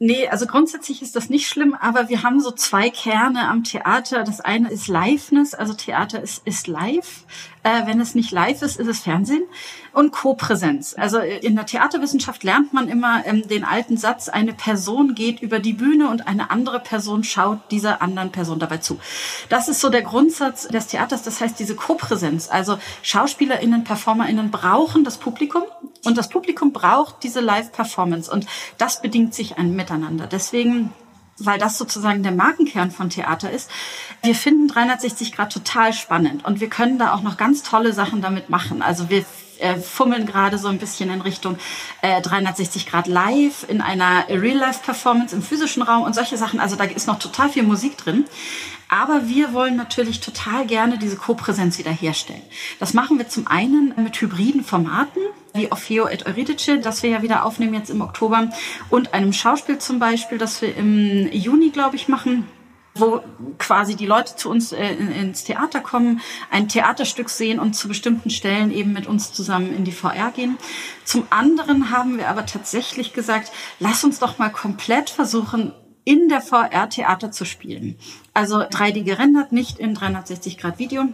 Nee, 0.00 0.28
also 0.28 0.46
grundsätzlich 0.46 1.02
ist 1.02 1.16
das 1.16 1.30
nicht 1.30 1.48
schlimm, 1.48 1.74
aber 1.80 2.08
wir 2.08 2.24
haben 2.24 2.40
so 2.40 2.50
zwei 2.50 2.90
Kerne 2.90 3.48
am 3.48 3.64
Theater. 3.64 4.24
Das 4.24 4.40
eine 4.40 4.70
ist 4.70 4.88
Liveness, 4.88 5.54
also 5.54 5.72
Theater 5.72 6.20
ist, 6.20 6.46
ist 6.46 6.66
live. 6.66 7.24
Äh, 7.62 7.86
wenn 7.86 8.00
es 8.00 8.16
nicht 8.16 8.32
live 8.32 8.60
ist, 8.60 8.78
ist 8.78 8.88
es 8.88 9.00
Fernsehen. 9.00 9.44
Und 9.92 10.10
Co-Präsenz. 10.10 10.94
Also 10.98 11.20
in 11.20 11.54
der 11.54 11.64
Theaterwissenschaft 11.64 12.42
lernt 12.42 12.72
man 12.72 12.88
immer 12.88 13.24
ähm, 13.24 13.46
den 13.46 13.64
alten 13.64 13.96
Satz, 13.96 14.28
eine 14.28 14.52
Person 14.52 15.14
geht 15.14 15.40
über 15.40 15.60
die 15.60 15.72
Bühne 15.72 16.10
und 16.10 16.26
eine 16.26 16.50
andere 16.50 16.80
Person 16.80 17.24
schaut 17.24 17.70
dieser 17.70 18.02
anderen 18.02 18.30
Person 18.30 18.58
dabei 18.58 18.78
zu. 18.78 18.98
Das 19.48 19.68
ist 19.68 19.80
so 19.80 19.90
der 19.90 20.02
Grundsatz 20.02 20.68
des 20.68 20.88
Theaters. 20.88 21.22
Das 21.22 21.40
heißt, 21.40 21.58
diese 21.58 21.76
Co-Präsenz. 21.76 22.50
Also 22.50 22.78
SchauspielerInnen, 23.02 23.84
PerformerInnen 23.84 24.50
brauchen 24.50 25.04
das 25.04 25.18
Publikum 25.18 25.62
und 26.04 26.16
das 26.16 26.28
Publikum 26.28 26.72
braucht 26.72 27.22
diese 27.22 27.40
Live-Performance. 27.40 28.30
Und 28.30 28.46
das 28.78 29.02
bedingt 29.02 29.34
sich 29.34 29.58
ein 29.58 29.74
Miteinander. 29.74 30.26
Deswegen 30.26 30.92
weil 31.38 31.58
das 31.58 31.78
sozusagen 31.78 32.22
der 32.22 32.32
Markenkern 32.32 32.90
von 32.90 33.10
Theater 33.10 33.50
ist. 33.50 33.70
Wir 34.22 34.34
finden 34.34 34.68
360 34.68 35.32
Grad 35.32 35.52
total 35.52 35.92
spannend 35.92 36.44
und 36.44 36.60
wir 36.60 36.68
können 36.68 36.98
da 36.98 37.12
auch 37.12 37.22
noch 37.22 37.36
ganz 37.36 37.62
tolle 37.62 37.92
Sachen 37.92 38.22
damit 38.22 38.50
machen. 38.50 38.82
Also 38.82 39.10
wir 39.10 39.24
äh, 39.58 39.76
fummeln 39.76 40.26
gerade 40.26 40.58
so 40.58 40.68
ein 40.68 40.78
bisschen 40.78 41.10
in 41.10 41.20
Richtung 41.20 41.58
äh, 42.02 42.20
360 42.20 42.86
Grad 42.86 43.06
live 43.06 43.66
in 43.68 43.80
einer 43.80 44.28
Real-Life-Performance 44.28 45.34
im 45.34 45.42
physischen 45.42 45.82
Raum 45.82 46.02
und 46.02 46.14
solche 46.14 46.36
Sachen. 46.36 46.60
Also 46.60 46.76
da 46.76 46.84
ist 46.84 47.06
noch 47.06 47.18
total 47.18 47.48
viel 47.48 47.62
Musik 47.62 47.96
drin. 47.96 48.24
Aber 48.88 49.28
wir 49.28 49.52
wollen 49.52 49.76
natürlich 49.76 50.20
total 50.20 50.66
gerne 50.66 50.98
diese 50.98 51.16
Co-Präsenz 51.16 51.78
wiederherstellen. 51.78 52.42
Das 52.78 52.94
machen 52.94 53.18
wir 53.18 53.28
zum 53.28 53.46
einen 53.46 53.94
mit 53.96 54.20
hybriden 54.20 54.62
Formaten, 54.62 55.22
wie 55.54 55.70
Orfeo 55.70 56.06
et 56.08 56.26
Eurydice, 56.26 56.80
das 56.82 57.02
wir 57.02 57.10
ja 57.10 57.22
wieder 57.22 57.44
aufnehmen 57.44 57.74
jetzt 57.74 57.90
im 57.90 58.00
Oktober, 58.00 58.50
und 58.90 59.14
einem 59.14 59.32
Schauspiel 59.32 59.78
zum 59.78 59.98
Beispiel, 60.00 60.36
das 60.36 60.60
wir 60.60 60.76
im 60.76 61.30
Juni, 61.32 61.70
glaube 61.70 61.96
ich, 61.96 62.08
machen 62.08 62.46
wo 62.96 63.22
quasi 63.58 63.96
die 63.96 64.06
Leute 64.06 64.36
zu 64.36 64.48
uns 64.48 64.72
äh, 64.72 64.94
ins 64.94 65.42
Theater 65.42 65.80
kommen, 65.80 66.20
ein 66.50 66.68
Theaterstück 66.68 67.28
sehen 67.28 67.58
und 67.58 67.74
zu 67.74 67.88
bestimmten 67.88 68.30
Stellen 68.30 68.70
eben 68.70 68.92
mit 68.92 69.08
uns 69.08 69.32
zusammen 69.32 69.74
in 69.74 69.84
die 69.84 69.90
VR 69.90 70.30
gehen. 70.30 70.58
Zum 71.04 71.26
anderen 71.30 71.90
haben 71.90 72.18
wir 72.18 72.28
aber 72.28 72.46
tatsächlich 72.46 73.12
gesagt, 73.12 73.50
lass 73.80 74.04
uns 74.04 74.20
doch 74.20 74.38
mal 74.38 74.50
komplett 74.50 75.10
versuchen, 75.10 75.72
in 76.04 76.28
der 76.28 76.40
VR 76.40 76.88
Theater 76.88 77.32
zu 77.32 77.44
spielen. 77.44 77.96
Also 78.32 78.58
3D 78.58 79.02
gerendert, 79.02 79.50
nicht 79.50 79.80
in 79.80 79.94
360 79.94 80.58
Grad 80.58 80.78
Video, 80.78 81.08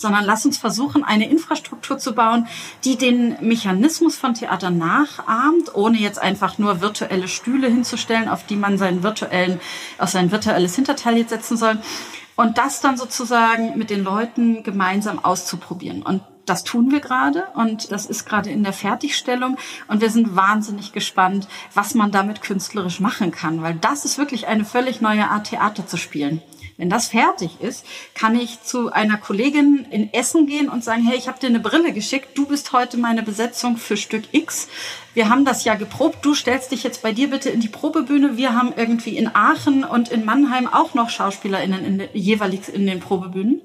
sondern 0.00 0.24
lass 0.24 0.46
uns 0.46 0.56
versuchen, 0.56 1.04
eine 1.04 1.28
Infrastruktur 1.28 1.98
zu 1.98 2.14
bauen, 2.14 2.48
die 2.84 2.96
den 2.96 3.36
Mechanismus 3.40 4.16
von 4.16 4.32
Theater 4.32 4.70
nachahmt, 4.70 5.74
ohne 5.74 5.98
jetzt 5.98 6.18
einfach 6.18 6.56
nur 6.56 6.80
virtuelle 6.80 7.28
Stühle 7.28 7.68
hinzustellen, 7.68 8.28
auf 8.28 8.46
die 8.46 8.56
man 8.56 8.78
seinen 8.78 9.02
virtuellen, 9.02 9.60
auf 9.98 10.08
sein 10.08 10.32
virtuelles 10.32 10.74
Hinterteil 10.74 11.18
jetzt 11.18 11.30
setzen 11.30 11.58
soll. 11.58 11.78
Und 12.34 12.56
das 12.56 12.80
dann 12.80 12.96
sozusagen 12.96 13.76
mit 13.76 13.90
den 13.90 14.02
Leuten 14.02 14.62
gemeinsam 14.62 15.22
auszuprobieren. 15.22 16.02
Und 16.02 16.22
Das 16.46 16.64
tun 16.64 16.90
wir 16.90 17.00
gerade 17.00 17.44
und 17.54 17.92
das 17.92 18.06
ist 18.06 18.24
gerade 18.24 18.50
in 18.50 18.64
der 18.64 18.72
Fertigstellung 18.72 19.56
und 19.86 20.00
wir 20.00 20.10
sind 20.10 20.34
wahnsinnig 20.34 20.92
gespannt, 20.92 21.46
was 21.74 21.94
man 21.94 22.10
damit 22.10 22.40
künstlerisch 22.40 22.98
machen 22.98 23.30
kann, 23.30 23.62
weil 23.62 23.74
das 23.74 24.04
ist 24.04 24.18
wirklich 24.18 24.48
eine 24.48 24.64
völlig 24.64 25.00
neue 25.00 25.28
Art 25.28 25.48
Theater 25.48 25.86
zu 25.86 25.96
spielen. 25.96 26.42
Wenn 26.80 26.88
das 26.88 27.08
fertig 27.08 27.60
ist, 27.60 27.84
kann 28.14 28.34
ich 28.34 28.62
zu 28.62 28.90
einer 28.90 29.18
Kollegin 29.18 29.86
in 29.90 30.14
Essen 30.14 30.46
gehen 30.46 30.70
und 30.70 30.82
sagen, 30.82 31.06
hey, 31.06 31.18
ich 31.18 31.28
habe 31.28 31.38
dir 31.38 31.48
eine 31.48 31.60
Brille 31.60 31.92
geschickt, 31.92 32.28
du 32.38 32.46
bist 32.46 32.72
heute 32.72 32.96
meine 32.96 33.22
Besetzung 33.22 33.76
für 33.76 33.98
Stück 33.98 34.24
X. 34.32 34.66
Wir 35.12 35.28
haben 35.28 35.44
das 35.44 35.64
ja 35.64 35.74
geprobt, 35.74 36.24
du 36.24 36.34
stellst 36.34 36.72
dich 36.72 36.82
jetzt 36.82 37.02
bei 37.02 37.12
dir 37.12 37.28
bitte 37.28 37.50
in 37.50 37.60
die 37.60 37.68
Probebühne. 37.68 38.38
Wir 38.38 38.54
haben 38.54 38.72
irgendwie 38.74 39.18
in 39.18 39.28
Aachen 39.34 39.84
und 39.84 40.08
in 40.08 40.24
Mannheim 40.24 40.66
auch 40.66 40.94
noch 40.94 41.10
SchauspielerInnen 41.10 41.84
in, 41.84 42.08
jeweils 42.14 42.70
in 42.70 42.86
den 42.86 43.00
Probebühnen. 43.00 43.60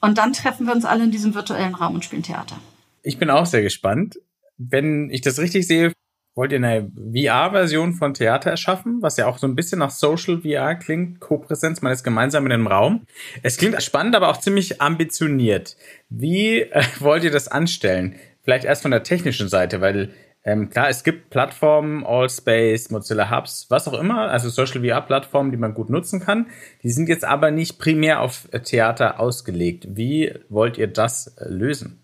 Und 0.00 0.18
dann 0.18 0.32
treffen 0.32 0.68
wir 0.68 0.74
uns 0.74 0.84
alle 0.84 1.02
in 1.02 1.10
diesem 1.10 1.34
virtuellen 1.34 1.74
Raum 1.74 1.96
und 1.96 2.04
spielen 2.04 2.22
Theater. 2.22 2.56
Ich 3.02 3.18
bin 3.18 3.30
auch 3.30 3.46
sehr 3.46 3.62
gespannt. 3.62 4.20
Wenn 4.58 5.10
ich 5.10 5.22
das 5.22 5.40
richtig 5.40 5.66
sehe, 5.66 5.92
wollt 6.34 6.52
ihr 6.52 6.58
eine 6.58 6.90
VR-Version 7.12 7.92
von 7.92 8.14
Theater 8.14 8.50
erschaffen, 8.50 8.98
was 9.00 9.16
ja 9.16 9.26
auch 9.26 9.38
so 9.38 9.46
ein 9.46 9.54
bisschen 9.54 9.78
nach 9.78 9.90
Social 9.90 10.40
VR 10.42 10.74
klingt, 10.74 11.20
Co-Präsenz, 11.20 11.80
man 11.80 11.92
ist 11.92 12.02
gemeinsam 12.02 12.46
in 12.46 12.52
einem 12.52 12.66
Raum. 12.66 13.06
Es 13.42 13.56
klingt 13.56 13.80
spannend, 13.82 14.16
aber 14.16 14.28
auch 14.28 14.38
ziemlich 14.38 14.80
ambitioniert. 14.80 15.76
Wie 16.08 16.62
äh, 16.62 16.82
wollt 16.98 17.24
ihr 17.24 17.30
das 17.30 17.48
anstellen? 17.48 18.16
Vielleicht 18.42 18.64
erst 18.64 18.82
von 18.82 18.90
der 18.90 19.04
technischen 19.04 19.48
Seite, 19.48 19.80
weil 19.80 20.10
ähm, 20.46 20.68
klar, 20.68 20.90
es 20.90 21.04
gibt 21.04 21.30
Plattformen, 21.30 22.04
Allspace, 22.04 22.90
Mozilla 22.90 23.30
Hubs, 23.30 23.66
was 23.70 23.88
auch 23.88 23.98
immer, 23.98 24.30
also 24.30 24.50
Social 24.50 24.84
VR-Plattformen, 24.84 25.50
die 25.50 25.56
man 25.56 25.72
gut 25.72 25.88
nutzen 25.88 26.20
kann. 26.20 26.48
Die 26.82 26.90
sind 26.90 27.08
jetzt 27.08 27.24
aber 27.24 27.50
nicht 27.50 27.78
primär 27.78 28.20
auf 28.20 28.46
Theater 28.64 29.20
ausgelegt. 29.20 29.86
Wie 29.88 30.34
wollt 30.50 30.76
ihr 30.76 30.88
das 30.88 31.28
äh, 31.38 31.48
lösen? 31.48 32.03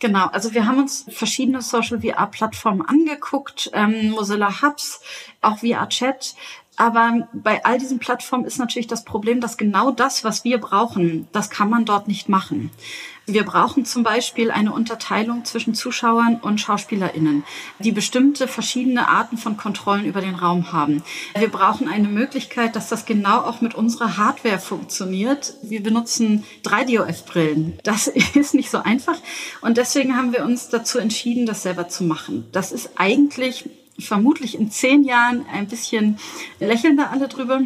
Genau, 0.00 0.26
also 0.26 0.52
wir 0.54 0.66
haben 0.66 0.78
uns 0.78 1.06
verschiedene 1.08 1.62
Social 1.62 2.00
VR-Plattformen 2.00 2.82
angeguckt, 2.82 3.70
ähm, 3.72 4.10
Mozilla 4.10 4.60
Hubs, 4.60 5.00
auch 5.40 5.58
VR 5.58 5.88
Chat. 5.88 6.34
Aber 6.76 7.28
bei 7.32 7.64
all 7.64 7.78
diesen 7.78 8.00
Plattformen 8.00 8.44
ist 8.44 8.58
natürlich 8.58 8.88
das 8.88 9.04
Problem, 9.04 9.40
dass 9.40 9.56
genau 9.56 9.92
das, 9.92 10.24
was 10.24 10.42
wir 10.44 10.58
brauchen, 10.58 11.28
das 11.32 11.48
kann 11.48 11.70
man 11.70 11.84
dort 11.84 12.08
nicht 12.08 12.28
machen. 12.28 12.70
Wir 13.26 13.44
brauchen 13.44 13.86
zum 13.86 14.02
Beispiel 14.02 14.50
eine 14.50 14.72
Unterteilung 14.72 15.46
zwischen 15.46 15.74
Zuschauern 15.74 16.36
und 16.42 16.60
SchauspielerInnen, 16.60 17.44
die 17.78 17.92
bestimmte 17.92 18.46
verschiedene 18.48 19.08
Arten 19.08 19.38
von 19.38 19.56
Kontrollen 19.56 20.04
über 20.04 20.20
den 20.20 20.34
Raum 20.34 20.72
haben. 20.72 21.02
Wir 21.38 21.48
brauchen 21.48 21.88
eine 21.88 22.08
Möglichkeit, 22.08 22.76
dass 22.76 22.90
das 22.90 23.06
genau 23.06 23.38
auch 23.38 23.62
mit 23.62 23.74
unserer 23.74 24.18
Hardware 24.18 24.58
funktioniert. 24.58 25.54
Wir 25.62 25.82
benutzen 25.82 26.44
3DOF-Brillen. 26.64 27.78
Das 27.82 28.08
ist 28.34 28.52
nicht 28.52 28.70
so 28.70 28.78
einfach. 28.78 29.16
Und 29.62 29.78
deswegen 29.78 30.16
haben 30.16 30.32
wir 30.32 30.44
uns 30.44 30.68
dazu 30.68 30.98
entschieden, 30.98 31.46
das 31.46 31.62
selber 31.62 31.88
zu 31.88 32.04
machen. 32.04 32.46
Das 32.52 32.72
ist 32.72 32.90
eigentlich 32.96 33.70
vermutlich 33.98 34.58
in 34.58 34.70
zehn 34.70 35.04
Jahren 35.04 35.46
ein 35.50 35.66
bisschen 35.66 36.18
lächeln 36.60 36.96
da 36.96 37.06
alle 37.06 37.28
drüber. 37.28 37.62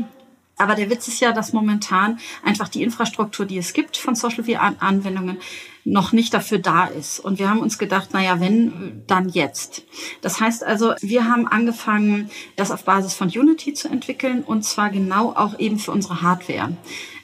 Aber 0.58 0.74
der 0.74 0.90
Witz 0.90 1.08
ist 1.08 1.20
ja, 1.20 1.32
dass 1.32 1.52
momentan 1.52 2.18
einfach 2.44 2.68
die 2.68 2.82
Infrastruktur, 2.82 3.46
die 3.46 3.58
es 3.58 3.72
gibt 3.72 3.96
von 3.96 4.14
Social 4.14 4.44
VR-Anwendungen, 4.44 5.38
noch 5.84 6.12
nicht 6.12 6.34
dafür 6.34 6.58
da 6.58 6.84
ist. 6.84 7.20
Und 7.20 7.38
wir 7.38 7.48
haben 7.48 7.60
uns 7.60 7.78
gedacht, 7.78 8.12
naja, 8.12 8.40
wenn, 8.40 9.04
dann 9.06 9.28
jetzt. 9.28 9.84
Das 10.20 10.40
heißt 10.40 10.64
also, 10.64 10.94
wir 11.00 11.24
haben 11.24 11.46
angefangen, 11.46 12.30
das 12.56 12.70
auf 12.70 12.84
Basis 12.84 13.14
von 13.14 13.28
Unity 13.28 13.72
zu 13.72 13.88
entwickeln 13.88 14.42
und 14.42 14.64
zwar 14.64 14.90
genau 14.90 15.30
auch 15.30 15.58
eben 15.58 15.78
für 15.78 15.92
unsere 15.92 16.20
Hardware. 16.20 16.76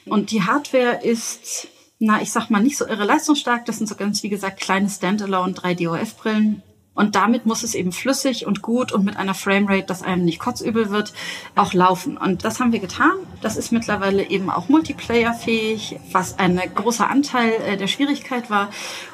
Und 0.05 0.31
die 0.31 0.43
Hardware 0.43 1.03
ist, 1.03 1.67
na, 1.99 2.21
ich 2.21 2.31
sag 2.31 2.49
mal, 2.49 2.61
nicht 2.61 2.77
so 2.77 2.87
irre 2.87 3.05
leistungsstark. 3.05 3.65
Das 3.65 3.77
sind 3.77 3.87
so 3.87 3.95
ganz, 3.95 4.23
wie 4.23 4.29
gesagt, 4.29 4.61
kleine 4.61 4.89
Standalone 4.89 5.53
3DOF-Brillen 5.53 6.63
und 6.95 7.15
damit 7.15 7.45
muss 7.45 7.63
es 7.63 7.75
eben 7.75 7.91
flüssig 7.91 8.47
und 8.47 8.61
gut 8.61 8.91
und 8.91 9.03
mit 9.03 9.17
einer 9.17 9.33
Framerate, 9.33 9.85
dass 9.85 10.01
einem 10.01 10.23
nicht 10.25 10.39
kotzübel 10.39 10.89
wird, 10.89 11.13
auch 11.53 11.73
laufen. 11.73 12.17
Und 12.17 12.45
das 12.45 12.59
haben 12.59 12.71
wir 12.71 12.79
getan. 12.79 13.11
Das 13.41 13.57
ist 13.57 13.71
mittlerweile 13.71 14.27
eben 14.29 14.49
auch 14.49 14.69
Multiplayer-fähig, 14.69 15.99
was 16.11 16.39
ein 16.39 16.59
großer 16.73 17.09
Anteil 17.09 17.51
äh, 17.67 17.77
der 17.77 17.87
Schwierigkeit 17.87 18.49
war. 18.49 18.69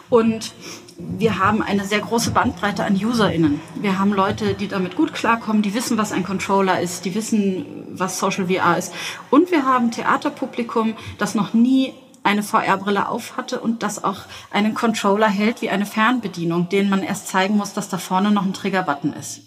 Und 0.10 0.54
wir 0.98 1.40
haben 1.40 1.64
eine 1.64 1.86
sehr 1.86 2.00
große 2.00 2.32
Bandbreite 2.32 2.84
an 2.84 2.96
UserInnen. 2.96 3.60
Wir 3.76 3.98
haben 3.98 4.14
Leute, 4.14 4.54
die 4.54 4.68
damit 4.68 4.96
gut 4.96 5.14
klarkommen, 5.14 5.64
die 5.64 5.74
wissen, 5.74 5.98
was 5.98 6.12
ein 6.12 6.24
Controller 6.24 6.80
ist, 6.80 7.06
die 7.06 7.16
wissen, 7.16 7.66
was 7.94 8.20
Social 8.20 8.48
VR 8.48 8.78
ist. 8.78 8.94
Und 9.32 9.50
wir 9.50 9.66
haben 9.66 9.90
Theaterpublikum, 9.90 10.94
das 11.18 11.34
noch 11.34 11.54
nie 11.54 11.94
eine 12.24 12.44
VR-Brille 12.44 13.10
auf 13.10 13.36
hatte 13.36 13.60
und 13.60 13.82
das 13.84 14.04
auch 14.04 14.20
einen 14.52 14.74
Controller 14.74 15.28
hält 15.28 15.62
wie 15.62 15.70
eine 15.70 15.86
Fernbedienung, 15.86 16.70
den 16.70 16.90
man 16.90 17.02
erst 17.02 17.28
zeigen 17.28 17.58
muss, 17.58 17.74
dass 17.74 17.90
da 17.90 17.98
vorne 17.98 18.32
noch 18.32 18.46
ein 18.46 18.54
Trigger-Button 18.54 19.14
ist. 19.14 19.42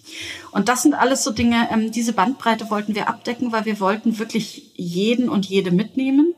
Und 0.51 0.69
das 0.69 0.83
sind 0.83 0.95
alles 0.95 1.23
so 1.23 1.31
Dinge, 1.31 1.69
ähm, 1.71 1.93
diese 1.93 2.13
Bandbreite 2.13 2.71
wollten 2.71 2.95
wir 2.95 3.09
abdecken, 3.09 3.53
weil 3.53 3.65
wir 3.65 3.79
wollten 3.81 4.19
wirklich 4.19 4.73
jeden 4.75 5.29
und 5.29 5.47
jede 5.47 5.71
mitnehmen. 5.71 6.35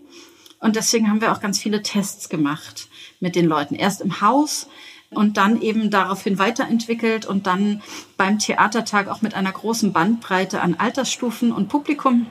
Und 0.60 0.76
deswegen 0.76 1.08
haben 1.08 1.20
wir 1.20 1.32
auch 1.32 1.40
ganz 1.40 1.58
viele 1.58 1.82
Tests 1.82 2.28
gemacht 2.28 2.88
mit 3.20 3.34
den 3.34 3.46
Leuten. 3.46 3.74
Erst 3.74 4.00
im 4.00 4.20
Haus 4.20 4.68
und 5.10 5.36
dann 5.36 5.62
eben 5.62 5.90
daraufhin 5.90 6.38
weiterentwickelt 6.38 7.26
und 7.26 7.46
dann 7.46 7.82
beim 8.16 8.38
Theatertag 8.38 9.08
auch 9.08 9.22
mit 9.22 9.34
einer 9.34 9.52
großen 9.52 9.92
Bandbreite 9.92 10.60
an 10.60 10.74
Altersstufen 10.74 11.52
und 11.52 11.68
Publikum 11.68 12.26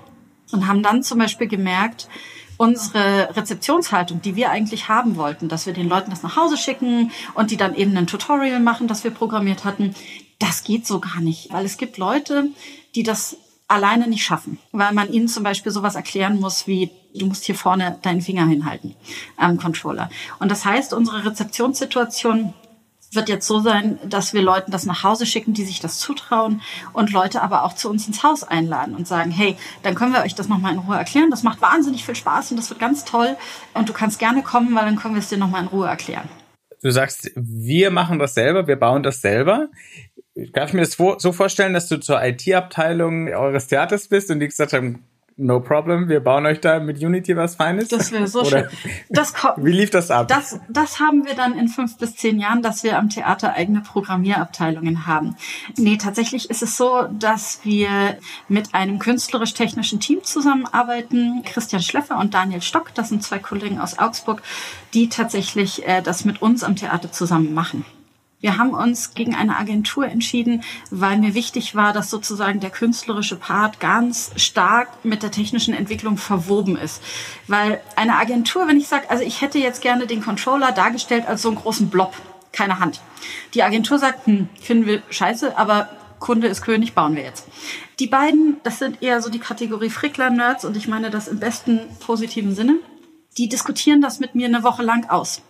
und 0.52 0.68
haben 0.68 0.84
dann 0.84 1.02
zum 1.02 1.20
Beispiel 1.20 1.48
gemerkt, 1.48 2.08
unsere 2.58 3.36
Rezeptionshaltung, 3.36 4.22
die 4.22 4.36
wir 4.36 4.52
eigentlich 4.52 4.88
haben 4.88 5.16
wollten, 5.16 5.50
dass 5.50 5.66
wir 5.66 5.74
den 5.74 5.90
Leuten 5.90 6.10
das 6.10 6.24
nach 6.24 6.36
Hause 6.36 6.58
schicken 6.58 7.12
und 7.34 7.52
die 7.52 7.58
dann 7.58 7.76
eben 7.76 7.96
ein 7.98 8.08
Tutorial 8.08 8.60
machen, 8.60 8.88
das 8.88 9.04
wir 9.04 9.12
programmiert 9.12 9.66
hatten, 9.66 9.96
das 10.40 10.64
geht 10.64 10.86
so 10.86 11.00
gar 11.00 11.22
nicht, 11.22 11.52
weil 11.52 11.66
es 11.66 11.78
gibt 11.78 11.98
Leute, 11.98 12.50
die 12.96 13.04
das 13.04 13.38
alleine 13.68 14.08
nicht 14.08 14.24
schaffen, 14.24 14.60
weil 14.72 14.94
man 14.94 15.12
ihnen 15.12 15.28
zum 15.28 15.44
Beispiel 15.44 15.72
sowas 15.72 15.96
erklären 15.96 16.40
muss 16.40 16.68
wie 16.68 16.92
du 17.14 17.26
musst 17.26 17.46
hier 17.46 17.56
vorne 17.56 17.98
deinen 18.02 18.22
Finger 18.22 18.46
hinhalten 18.46 18.96
am 19.38 19.58
Controller. 19.58 20.10
Und 20.40 20.52
das 20.52 20.66
heißt, 20.66 20.94
unsere 20.94 21.26
Rezeptionssituation 21.26 22.54
wird 23.16 23.30
jetzt 23.30 23.48
so 23.48 23.60
sein, 23.60 24.00
dass 24.06 24.34
wir 24.34 24.42
Leuten 24.42 24.72
das 24.72 24.86
nach 24.86 25.04
Hause 25.04 25.26
schicken, 25.26 25.54
die 25.54 25.66
sich 25.66 25.80
das 25.80 26.00
zutrauen 26.00 26.62
und 26.94 27.12
Leute 27.12 27.42
aber 27.42 27.64
auch 27.64 27.74
zu 27.74 27.90
uns 27.90 28.08
ins 28.08 28.24
Haus 28.24 28.44
einladen 28.44 28.96
und 28.96 29.08
sagen, 29.08 29.32
hey, 29.32 29.58
dann 29.84 29.96
können 29.96 30.14
wir 30.14 30.22
euch 30.22 30.36
das 30.36 30.48
nochmal 30.48 30.74
in 30.74 30.80
Ruhe 30.80 30.98
erklären. 30.98 31.32
Das 31.32 31.44
macht 31.44 31.62
wahnsinnig 31.62 32.06
viel 32.06 32.16
Spaß 32.16 32.52
und 32.52 32.58
das 32.58 32.70
wird 32.70 32.80
ganz 32.80 33.06
toll 33.06 33.36
und 33.74 33.90
du 33.90 33.94
kannst 33.94 34.20
gerne 34.20 34.44
kommen, 34.44 34.76
weil 34.76 34.86
dann 34.86 34.96
können 34.96 35.16
wir 35.16 35.20
es 35.20 35.30
dir 35.30 35.38
nochmal 35.38 35.64
in 35.64 35.68
Ruhe 35.68 35.88
erklären. 35.88 36.28
Du 36.82 36.92
sagst, 36.92 37.32
wir 37.36 37.90
machen 37.90 38.20
das 38.20 38.36
selber, 38.36 38.68
wir 38.68 38.76
bauen 38.76 39.02
das 39.02 39.22
selber. 39.22 39.70
Darf 40.36 40.70
ich 40.70 40.74
mir 40.74 40.82
das 40.82 40.98
so 40.98 41.32
vorstellen, 41.32 41.74
dass 41.74 41.88
du 41.88 42.00
zur 42.00 42.22
IT-Abteilung 42.22 43.30
eures 43.30 43.68
Theaters 43.68 44.08
bist 44.08 44.30
und 44.30 44.40
die 44.40 44.48
gesagt 44.48 44.74
haben, 44.74 45.04
no 45.38 45.60
problem, 45.60 46.08
wir 46.08 46.22
bauen 46.22 46.46
euch 46.46 46.62
da 46.62 46.80
mit 46.80 47.02
Unity 47.02 47.36
was 47.36 47.56
Feines. 47.56 47.90
Das 47.90 48.12
wäre 48.12 48.28
so 48.28 48.42
Oder 48.42 48.70
schön. 48.70 48.94
Das 49.10 49.34
Wie 49.58 49.72
lief 49.72 49.90
das 49.90 50.12
ab? 50.12 50.28
Das, 50.28 50.60
das 50.70 51.00
haben 51.00 51.26
wir 51.26 51.36
dann 51.36 51.58
in 51.58 51.68
fünf 51.68 51.98
bis 51.98 52.16
zehn 52.16 52.40
Jahren, 52.40 52.62
dass 52.62 52.84
wir 52.84 52.98
am 52.98 53.10
Theater 53.10 53.54
eigene 53.54 53.82
Programmierabteilungen 53.82 55.08
haben. 55.08 55.36
Nee, 55.78 55.98
tatsächlich 55.98 56.50
ist 56.50 56.64
es 56.64 56.78
so, 56.78 57.08
dass 57.12 57.60
wir 57.64 58.18
mit 58.48 58.74
einem 58.74 59.00
künstlerisch-technischen 59.00 60.00
Team 60.00 60.24
zusammenarbeiten. 60.24 61.44
Christian 61.44 61.82
Schleffer 61.82 62.18
und 62.18 62.34
Daniel 62.34 62.62
Stock, 62.62 62.94
das 62.94 63.10
sind 63.10 63.24
zwei 63.24 63.40
Kollegen 63.40 63.80
aus 63.80 64.00
Augsburg, 64.00 64.42
die 64.94 65.10
tatsächlich 65.10 65.86
äh, 65.88 66.02
das 66.02 66.26
mit 66.26 66.42
uns 66.42 66.64
am 66.64 66.76
Theater 66.76 67.12
zusammen 67.12 67.54
machen. 67.54 67.86
Wir 68.46 68.60
haben 68.60 68.76
uns 68.76 69.16
gegen 69.16 69.34
eine 69.34 69.58
Agentur 69.58 70.06
entschieden, 70.06 70.62
weil 70.92 71.18
mir 71.18 71.34
wichtig 71.34 71.74
war, 71.74 71.94
dass 71.94 72.12
sozusagen 72.12 72.60
der 72.60 72.70
künstlerische 72.70 73.38
Part 73.38 73.80
ganz 73.80 74.30
stark 74.36 75.04
mit 75.04 75.24
der 75.24 75.32
technischen 75.32 75.74
Entwicklung 75.74 76.18
verwoben 76.18 76.78
ist. 76.78 77.02
Weil 77.48 77.82
eine 77.96 78.18
Agentur, 78.18 78.68
wenn 78.68 78.78
ich 78.78 78.88
sage, 78.88 79.10
also 79.10 79.24
ich 79.24 79.42
hätte 79.42 79.58
jetzt 79.58 79.82
gerne 79.82 80.06
den 80.06 80.22
Controller 80.22 80.72
dargestellt 80.74 81.28
als 81.28 81.42
so 81.42 81.48
einen 81.48 81.58
großen 81.58 81.90
Blob, 81.90 82.14
keine 82.52 82.78
Hand. 82.78 83.02
Die 83.56 83.64
Agentur 83.64 83.98
sagt, 83.98 84.28
hm, 84.28 84.48
finden 84.62 84.86
wir 84.86 85.02
scheiße, 85.10 85.58
aber 85.58 85.90
Kunde 86.20 86.46
ist 86.46 86.62
König, 86.62 86.94
bauen 86.94 87.16
wir 87.16 87.24
jetzt. 87.24 87.48
Die 87.98 88.06
beiden, 88.06 88.58
das 88.62 88.78
sind 88.78 89.02
eher 89.02 89.24
so 89.24 89.32
die 89.32 89.40
Kategorie 89.40 89.90
Frickler-Nerds 89.90 90.66
und 90.66 90.78
ich 90.78 90.88
meine 90.88 91.10
das 91.10 91.28
im 91.28 91.40
besten 91.40 91.80
positiven 92.00 92.54
Sinne 92.54 92.76
die 93.38 93.50
diskutieren 93.50 94.02
das 94.02 94.20
mit 94.20 94.36
mir 94.36 94.48
eine 94.48 94.64
Woche 94.64 94.84
lang 94.84 95.10
aus. 95.10 95.42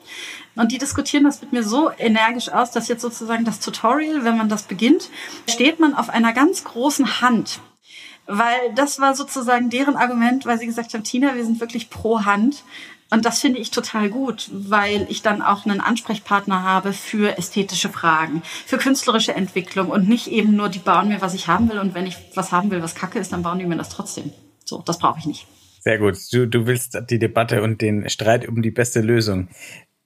Und 0.55 0.71
die 0.71 0.77
diskutieren 0.77 1.23
das 1.23 1.41
mit 1.41 1.51
mir 1.51 1.63
so 1.63 1.91
energisch 1.97 2.49
aus, 2.49 2.71
dass 2.71 2.87
jetzt 2.87 3.01
sozusagen 3.01 3.45
das 3.45 3.59
Tutorial, 3.59 4.23
wenn 4.23 4.37
man 4.37 4.49
das 4.49 4.63
beginnt, 4.63 5.09
steht 5.47 5.79
man 5.79 5.93
auf 5.93 6.09
einer 6.09 6.33
ganz 6.33 6.63
großen 6.63 7.21
Hand. 7.21 7.59
Weil 8.25 8.73
das 8.73 8.99
war 8.99 9.13
sozusagen 9.13 9.69
deren 9.69 9.97
Argument, 9.97 10.45
weil 10.45 10.57
sie 10.57 10.65
gesagt 10.65 10.93
haben, 10.93 11.03
Tina, 11.03 11.35
wir 11.35 11.45
sind 11.45 11.59
wirklich 11.59 11.89
pro 11.89 12.25
Hand. 12.25 12.63
Und 13.11 13.23
das 13.23 13.39
finde 13.39 13.59
ich 13.59 13.69
total 13.69 14.09
gut, 14.09 14.49
weil 14.51 15.05
ich 15.09 15.21
dann 15.21 15.43
auch 15.43 15.65
einen 15.65 15.79
Ansprechpartner 15.79 16.63
habe 16.63 16.91
für 16.91 17.37
ästhetische 17.37 17.89
Fragen, 17.89 18.41
für 18.65 18.79
künstlerische 18.79 19.35
Entwicklung 19.35 19.89
und 19.89 20.09
nicht 20.09 20.27
eben 20.27 20.55
nur, 20.55 20.69
die 20.69 20.79
bauen 20.79 21.09
mir, 21.09 21.21
was 21.21 21.35
ich 21.35 21.47
haben 21.47 21.69
will 21.69 21.77
und 21.77 21.93
wenn 21.93 22.07
ich 22.07 22.17
was 22.33 22.51
haben 22.51 22.71
will, 22.71 22.81
was 22.81 22.95
kacke 22.95 23.19
ist, 23.19 23.31
dann 23.31 23.43
bauen 23.43 23.59
die 23.59 23.65
mir 23.65 23.77
das 23.77 23.89
trotzdem. 23.89 24.33
So, 24.63 24.81
das 24.83 24.97
brauche 24.97 25.19
ich 25.19 25.27
nicht. 25.27 25.45
Sehr 25.85 25.99
gut. 25.99 26.17
Du, 26.33 26.47
du 26.47 26.65
willst 26.65 26.99
die 27.11 27.19
Debatte 27.19 27.61
und 27.61 27.79
den 27.79 28.09
Streit 28.09 28.47
um 28.47 28.63
die 28.63 28.71
beste 28.71 29.01
Lösung 29.01 29.49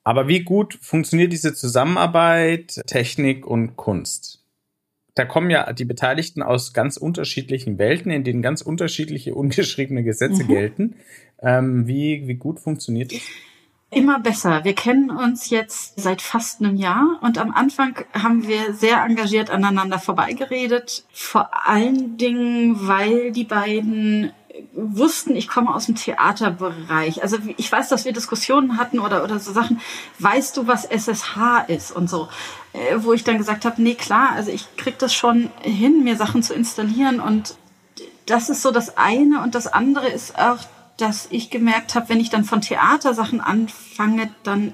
Aber 0.03 0.27
wie 0.27 0.43
gut 0.43 0.77
funktioniert 0.81 1.31
diese 1.31 1.53
Zusammenarbeit, 1.53 2.81
Technik 2.85 3.47
und 3.47 3.77
Kunst? 3.77 4.43
Da 5.15 5.23
kommen 5.23 5.49
ja 5.49 5.71
die 5.71 5.85
Beteiligten 5.85 6.43
aus 6.43 6.73
ganz 6.73 6.97
unterschiedlichen 6.97 7.77
Welten, 7.77 8.11
in 8.11 8.25
denen 8.25 8.41
ganz 8.41 8.61
unterschiedliche 8.61 9.33
ungeschriebene 9.41 10.03
Gesetze 10.03 10.43
mhm. 10.43 10.47
gelten. 10.47 10.95
Ähm, 11.41 11.87
wie, 11.87 12.27
wie 12.27 12.35
gut 12.35 12.59
funktioniert 12.59 13.13
das? 13.13 13.21
Immer 13.91 14.19
besser. 14.19 14.65
Wir 14.65 14.75
kennen 14.75 15.09
uns 15.09 15.49
jetzt 15.49 15.99
seit 15.99 16.21
fast 16.21 16.61
einem 16.61 16.75
Jahr 16.75 17.19
und 17.23 17.39
am 17.39 17.51
Anfang 17.51 17.95
haben 18.13 18.47
wir 18.47 18.73
sehr 18.73 19.03
engagiert 19.03 19.49
aneinander 19.49 19.97
vorbeigeredet. 19.97 21.05
Vor 21.11 21.49
allen 21.67 22.17
Dingen, 22.17 22.87
weil 22.87 23.31
die 23.31 23.45
beiden 23.45 24.31
wussten, 24.73 25.35
ich 25.35 25.47
komme 25.47 25.73
aus 25.73 25.85
dem 25.85 25.95
Theaterbereich. 25.95 27.21
Also 27.21 27.37
ich 27.57 27.71
weiß, 27.71 27.89
dass 27.89 28.05
wir 28.05 28.13
Diskussionen 28.13 28.77
hatten 28.77 28.99
oder, 28.99 29.23
oder 29.23 29.39
so 29.39 29.51
Sachen. 29.51 29.79
Weißt 30.19 30.57
du, 30.57 30.67
was 30.67 30.85
SSH 30.85 31.65
ist 31.67 31.91
und 31.91 32.09
so? 32.09 32.27
Äh, 32.73 32.97
wo 32.97 33.13
ich 33.13 33.23
dann 33.23 33.37
gesagt 33.37 33.65
habe, 33.65 33.81
nee, 33.81 33.95
klar, 33.95 34.31
also 34.33 34.51
ich 34.51 34.75
krieg 34.77 34.97
das 34.99 35.13
schon 35.13 35.49
hin, 35.61 36.03
mir 36.03 36.15
Sachen 36.15 36.43
zu 36.43 36.53
installieren 36.53 37.19
und 37.19 37.55
das 38.25 38.49
ist 38.49 38.61
so 38.61 38.71
das 38.71 38.97
eine 38.97 39.41
und 39.41 39.55
das 39.55 39.67
andere 39.67 40.07
ist 40.07 40.37
auch, 40.37 40.59
dass 40.97 41.27
ich 41.31 41.49
gemerkt 41.49 41.95
habe, 41.95 42.09
wenn 42.09 42.19
ich 42.19 42.29
dann 42.29 42.43
von 42.43 42.61
Theatersachen 42.61 43.41
anfange, 43.41 44.29
dann 44.43 44.73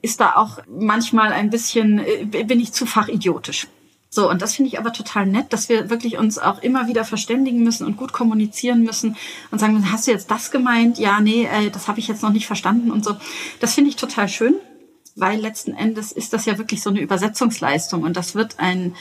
ist 0.00 0.20
da 0.20 0.36
auch 0.36 0.58
manchmal 0.68 1.32
ein 1.32 1.50
bisschen, 1.50 1.98
äh, 1.98 2.44
bin 2.44 2.60
ich 2.60 2.72
zu 2.72 2.86
fachidiotisch. 2.86 3.68
So, 4.16 4.30
und 4.30 4.40
das 4.40 4.54
finde 4.54 4.70
ich 4.70 4.78
aber 4.78 4.94
total 4.94 5.26
nett, 5.26 5.52
dass 5.52 5.68
wir 5.68 5.90
wirklich 5.90 6.16
uns 6.16 6.38
auch 6.38 6.62
immer 6.62 6.88
wieder 6.88 7.04
verständigen 7.04 7.62
müssen 7.62 7.86
und 7.86 7.98
gut 7.98 8.14
kommunizieren 8.14 8.82
müssen 8.82 9.14
und 9.50 9.58
sagen, 9.58 9.92
hast 9.92 10.06
du 10.06 10.10
jetzt 10.10 10.30
das 10.30 10.50
gemeint? 10.50 10.98
Ja, 10.98 11.20
nee, 11.20 11.44
äh, 11.44 11.68
das 11.68 11.86
habe 11.86 11.98
ich 11.98 12.08
jetzt 12.08 12.22
noch 12.22 12.32
nicht 12.32 12.46
verstanden 12.46 12.90
und 12.90 13.04
so. 13.04 13.14
Das 13.60 13.74
finde 13.74 13.90
ich 13.90 13.96
total 13.96 14.30
schön, 14.30 14.54
weil 15.16 15.38
letzten 15.38 15.74
Endes 15.74 16.12
ist 16.12 16.32
das 16.32 16.46
ja 16.46 16.56
wirklich 16.56 16.80
so 16.80 16.88
eine 16.88 17.00
Übersetzungsleistung 17.00 18.04
und 18.04 18.16
das 18.16 18.34
wird 18.34 18.58
ein, 18.58 18.94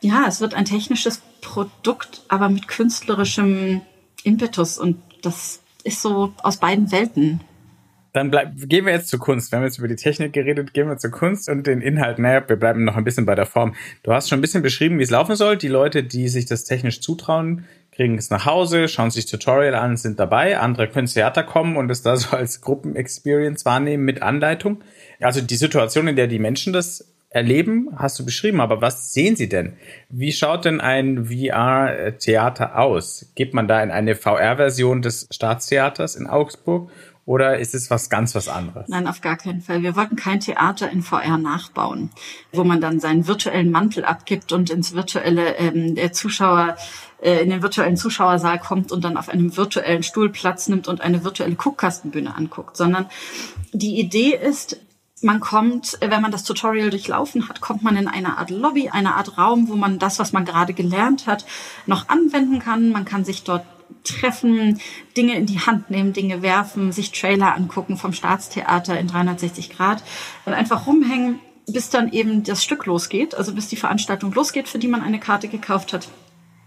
ja, 0.00 0.24
es 0.26 0.40
wird 0.40 0.54
ein 0.54 0.64
technisches 0.64 1.20
Produkt, 1.42 2.22
aber 2.28 2.48
mit 2.48 2.66
künstlerischem 2.66 3.82
Impetus 4.22 4.78
und 4.78 4.96
das 5.20 5.60
ist 5.84 6.00
so 6.00 6.32
aus 6.42 6.56
beiden 6.56 6.92
Welten 6.92 7.42
dann 8.16 8.30
bleib, 8.30 8.52
gehen 8.68 8.86
wir 8.86 8.92
jetzt 8.94 9.08
zur 9.08 9.20
Kunst. 9.20 9.52
Wir 9.52 9.58
haben 9.58 9.64
jetzt 9.64 9.78
über 9.78 9.88
die 9.88 9.96
Technik 9.96 10.32
geredet, 10.32 10.72
gehen 10.72 10.88
wir 10.88 10.96
zur 10.96 11.10
Kunst 11.10 11.48
und 11.50 11.66
den 11.66 11.82
Inhalt. 11.82 12.18
Naja, 12.18 12.42
wir 12.48 12.56
bleiben 12.56 12.84
noch 12.84 12.96
ein 12.96 13.04
bisschen 13.04 13.26
bei 13.26 13.34
der 13.34 13.44
Form. 13.44 13.74
Du 14.02 14.12
hast 14.12 14.28
schon 14.28 14.38
ein 14.38 14.42
bisschen 14.42 14.62
beschrieben, 14.62 14.98
wie 14.98 15.02
es 15.02 15.10
laufen 15.10 15.36
soll. 15.36 15.58
Die 15.58 15.68
Leute, 15.68 16.02
die 16.02 16.28
sich 16.28 16.46
das 16.46 16.64
technisch 16.64 17.00
zutrauen, 17.02 17.66
kriegen 17.92 18.16
es 18.16 18.30
nach 18.30 18.46
Hause, 18.46 18.88
schauen 18.88 19.10
sich 19.10 19.26
Tutorial 19.26 19.74
an, 19.74 19.96
sind 19.98 20.18
dabei. 20.18 20.58
Andere 20.58 20.88
können 20.88 21.04
ins 21.04 21.14
Theater 21.14 21.42
kommen 21.42 21.76
und 21.76 21.90
es 21.90 22.02
da 22.02 22.16
so 22.16 22.36
als 22.36 22.62
Gruppenexperience 22.62 23.64
wahrnehmen 23.66 24.04
mit 24.04 24.22
Anleitung. 24.22 24.82
Also 25.20 25.42
die 25.42 25.56
Situation, 25.56 26.08
in 26.08 26.16
der 26.16 26.26
die 26.26 26.38
Menschen 26.38 26.72
das 26.72 27.12
erleben, 27.28 27.90
hast 27.96 28.18
du 28.18 28.24
beschrieben, 28.24 28.62
aber 28.62 28.80
was 28.80 29.12
sehen 29.12 29.36
sie 29.36 29.48
denn? 29.48 29.74
Wie 30.08 30.32
schaut 30.32 30.64
denn 30.64 30.80
ein 30.80 31.26
VR-Theater 31.26 32.78
aus? 32.78 33.30
Geht 33.34 33.52
man 33.52 33.68
da 33.68 33.82
in 33.82 33.90
eine 33.90 34.14
VR-Version 34.14 35.02
des 35.02 35.28
Staatstheaters 35.30 36.16
in 36.16 36.26
Augsburg 36.26 36.90
oder 37.26 37.58
ist 37.58 37.74
es 37.74 37.90
was 37.90 38.08
ganz 38.08 38.36
was 38.36 38.48
anderes? 38.48 38.88
Nein, 38.88 39.08
auf 39.08 39.20
gar 39.20 39.36
keinen 39.36 39.60
Fall. 39.60 39.82
Wir 39.82 39.96
wollten 39.96 40.14
kein 40.14 40.38
Theater 40.38 40.88
in 40.88 41.02
VR 41.02 41.36
nachbauen, 41.36 42.10
wo 42.52 42.62
man 42.62 42.80
dann 42.80 43.00
seinen 43.00 43.26
virtuellen 43.26 43.72
Mantel 43.72 44.04
abgibt 44.04 44.52
und 44.52 44.70
ins 44.70 44.94
virtuelle 44.94 45.56
ähm, 45.56 45.96
der 45.96 46.12
Zuschauer 46.12 46.76
äh, 47.20 47.42
in 47.42 47.50
den 47.50 47.62
virtuellen 47.62 47.96
Zuschauersaal 47.96 48.60
kommt 48.60 48.92
und 48.92 49.04
dann 49.04 49.16
auf 49.16 49.28
einem 49.28 49.56
virtuellen 49.56 50.04
Stuhl 50.04 50.30
Platz 50.30 50.68
nimmt 50.68 50.86
und 50.86 51.00
eine 51.00 51.24
virtuelle 51.24 51.56
Guckkastenbühne 51.56 52.36
anguckt, 52.36 52.76
sondern 52.76 53.06
die 53.72 53.98
Idee 53.98 54.34
ist, 54.34 54.78
man 55.22 55.40
kommt, 55.40 55.98
wenn 56.00 56.22
man 56.22 56.30
das 56.30 56.44
Tutorial 56.44 56.90
durchlaufen 56.90 57.48
hat, 57.48 57.60
kommt 57.60 57.82
man 57.82 57.96
in 57.96 58.06
eine 58.06 58.38
Art 58.38 58.50
Lobby, 58.50 58.90
eine 58.90 59.14
Art 59.14 59.36
Raum, 59.38 59.68
wo 59.68 59.74
man 59.74 59.98
das, 59.98 60.18
was 60.20 60.32
man 60.32 60.44
gerade 60.44 60.74
gelernt 60.74 61.26
hat, 61.26 61.44
noch 61.86 62.08
anwenden 62.08 62.60
kann. 62.60 62.90
Man 62.90 63.04
kann 63.04 63.24
sich 63.24 63.42
dort 63.42 63.64
treffen, 64.04 64.80
Dinge 65.16 65.36
in 65.36 65.46
die 65.46 65.60
Hand 65.60 65.90
nehmen, 65.90 66.12
Dinge 66.12 66.42
werfen, 66.42 66.92
sich 66.92 67.12
Trailer 67.12 67.54
angucken 67.54 67.96
vom 67.96 68.12
Staatstheater 68.12 68.98
in 68.98 69.08
360 69.08 69.70
Grad 69.70 70.02
und 70.44 70.52
einfach 70.52 70.86
rumhängen, 70.86 71.40
bis 71.66 71.90
dann 71.90 72.12
eben 72.12 72.44
das 72.44 72.62
Stück 72.62 72.86
losgeht, 72.86 73.34
also 73.34 73.54
bis 73.54 73.68
die 73.68 73.76
Veranstaltung 73.76 74.32
losgeht, 74.32 74.68
für 74.68 74.78
die 74.78 74.88
man 74.88 75.02
eine 75.02 75.18
Karte 75.18 75.48
gekauft 75.48 75.92
hat. 75.92 76.08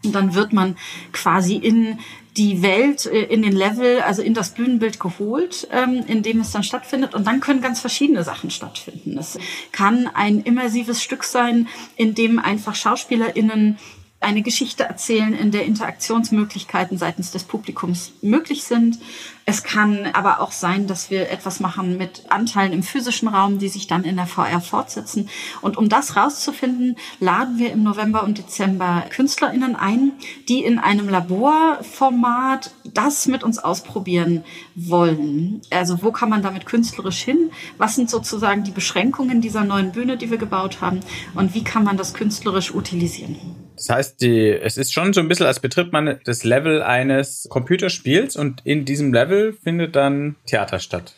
Und 0.04 0.16
dann 0.16 0.34
wird 0.34 0.54
man 0.54 0.78
quasi 1.12 1.56
in 1.56 2.00
die 2.38 2.62
Welt, 2.62 3.06
äh, 3.06 3.24
in 3.24 3.42
den 3.42 3.52
Level, 3.52 4.02
also 4.02 4.22
in 4.22 4.34
das 4.34 4.52
Bühnenbild 4.52 5.00
geholt, 5.00 5.68
ähm, 5.72 6.04
in 6.08 6.24
dem 6.24 6.40
es 6.40 6.52
dann 6.52 6.64
stattfindet. 6.64 7.14
Und 7.14 7.28
dann 7.28 7.42
können 7.42 7.62
ganz 7.62 7.82
verschiedene 7.82 8.24
Sachen 8.24 8.50
stattfinden. 8.50 9.18
Es 9.18 9.38
kann 9.74 10.08
ein 10.08 10.42
immersives 10.42 11.04
Stück 11.04 11.26
sein, 11.26 11.68
in 11.98 12.16
dem 12.16 12.40
einfach 12.40 12.76
SchauspielerInnen 12.76 13.78
eine 14.22 14.42
Geschichte 14.42 14.84
erzählen, 14.84 15.34
in 15.34 15.52
der 15.52 15.66
Interaktionsmöglichkeiten 15.66 16.98
seitens 16.98 17.32
des 17.32 17.46
Publikums 17.46 18.12
möglich 18.22 18.64
sind. 18.64 19.00
Es 19.46 19.64
kann 19.64 20.08
aber 20.14 20.42
auch 20.42 20.52
sein, 20.52 20.88
dass 20.88 21.10
wir 21.10 21.32
etwas 21.32 21.62
machen 21.62 21.98
mit 21.98 22.24
Anteilen 22.30 22.74
im 22.74 22.84
physischen 22.84 23.30
Raum, 23.30 23.60
die 23.60 23.70
sich 23.70 23.88
dann 23.88 24.04
in 24.04 24.18
der 24.18 24.28
VR 24.28 24.60
fortsetzen. 24.60 25.30
Und 25.62 25.78
um 25.78 25.88
das 25.88 26.18
rauszufinden, 26.18 26.98
laden 27.22 27.58
wir 27.58 27.72
im 27.72 27.82
November 27.82 28.24
und 28.24 28.38
Dezember 28.38 29.06
KünstlerInnen 29.10 29.78
ein, 29.78 30.12
die 30.50 30.64
in 30.66 30.80
einem 30.80 31.08
Laborformat 31.08 32.72
das 32.94 33.26
mit 33.26 33.44
uns 33.44 33.58
ausprobieren 33.58 34.44
wollen. 34.76 35.62
Also 35.72 36.04
wo 36.04 36.12
kann 36.12 36.30
man 36.30 36.44
damit 36.44 36.66
künstlerisch 36.66 37.22
hin? 37.22 37.52
Was 37.78 37.96
sind 37.96 38.10
sozusagen 38.10 38.66
die 38.66 38.72
Beschränkungen 38.72 39.40
dieser 39.40 39.64
neuen 39.64 39.94
Bühne, 39.94 40.18
die 40.18 40.30
wir 40.30 40.38
gebaut 40.38 40.82
haben? 40.82 41.00
Und 41.36 41.56
wie 41.56 41.64
kann 41.64 41.86
man 41.86 41.96
das 41.96 42.14
künstlerisch 42.14 42.76
utilisieren? 42.76 43.59
Das 43.80 43.90
heißt, 43.90 44.22
die, 44.22 44.50
es 44.50 44.76
ist 44.76 44.92
schon 44.92 45.14
so 45.14 45.22
ein 45.22 45.30
bisschen, 45.30 45.46
als 45.46 45.62
betritt 45.62 45.94
man 45.94 46.20
das 46.26 46.44
Level 46.44 46.84
eines 46.84 47.48
Computerspiels 47.50 48.36
und 48.36 48.62
in 48.66 48.84
diesem 48.84 49.14
Level 49.14 49.54
findet 49.54 49.96
dann 49.96 50.36
Theater 50.46 50.80
statt. 50.80 51.16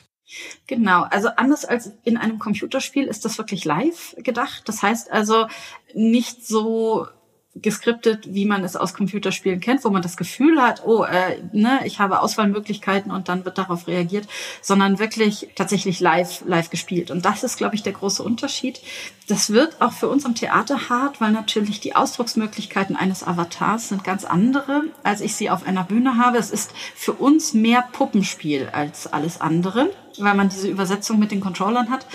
Genau, 0.67 1.01
also 1.09 1.29
anders 1.37 1.65
als 1.65 1.91
in 2.03 2.17
einem 2.17 2.37
Computerspiel 2.37 3.05
ist 3.05 3.25
das 3.25 3.39
wirklich 3.39 3.65
live 3.65 4.15
gedacht. 4.19 4.61
Das 4.67 4.83
heißt 4.83 5.11
also 5.11 5.47
nicht 5.95 6.45
so 6.45 7.07
geskriptet, 7.55 8.33
wie 8.33 8.45
man 8.45 8.63
es 8.63 8.77
aus 8.77 8.93
Computerspielen 8.93 9.59
kennt, 9.59 9.83
wo 9.83 9.89
man 9.89 10.01
das 10.01 10.15
Gefühl 10.15 10.61
hat, 10.61 10.83
oh, 10.85 11.03
äh, 11.03 11.37
ne, 11.51 11.81
ich 11.83 11.99
habe 11.99 12.21
Auswahlmöglichkeiten 12.21 13.11
und 13.11 13.27
dann 13.27 13.43
wird 13.43 13.57
darauf 13.57 13.87
reagiert, 13.87 14.27
sondern 14.61 14.99
wirklich 14.99 15.49
tatsächlich 15.55 15.99
live, 15.99 16.43
live 16.45 16.69
gespielt. 16.69 17.11
Und 17.11 17.25
das 17.25 17.43
ist, 17.43 17.57
glaube 17.57 17.75
ich, 17.75 17.83
der 17.83 17.91
große 17.91 18.23
Unterschied. 18.23 18.79
Das 19.27 19.49
wird 19.49 19.81
auch 19.81 19.91
für 19.91 20.07
uns 20.07 20.25
am 20.25 20.33
Theater 20.33 20.89
hart, 20.89 21.19
weil 21.19 21.31
natürlich 21.31 21.81
die 21.81 21.95
Ausdrucksmöglichkeiten 21.95 22.95
eines 22.95 23.23
Avatars 23.23 23.89
sind 23.89 24.05
ganz 24.05 24.23
andere, 24.23 24.83
als 25.03 25.19
ich 25.19 25.35
sie 25.35 25.49
auf 25.49 25.67
einer 25.67 25.83
Bühne 25.83 26.17
habe. 26.17 26.37
Es 26.37 26.51
ist 26.51 26.71
für 26.95 27.13
uns 27.13 27.53
mehr 27.53 27.83
Puppenspiel 27.91 28.69
als 28.71 29.11
alles 29.11 29.41
andere 29.41 29.89
weil 30.17 30.35
man 30.35 30.49
diese 30.49 30.67
Übersetzung 30.67 31.19
mit 31.19 31.31
den 31.31 31.41
Controllern 31.41 31.89
hat. 31.89 32.05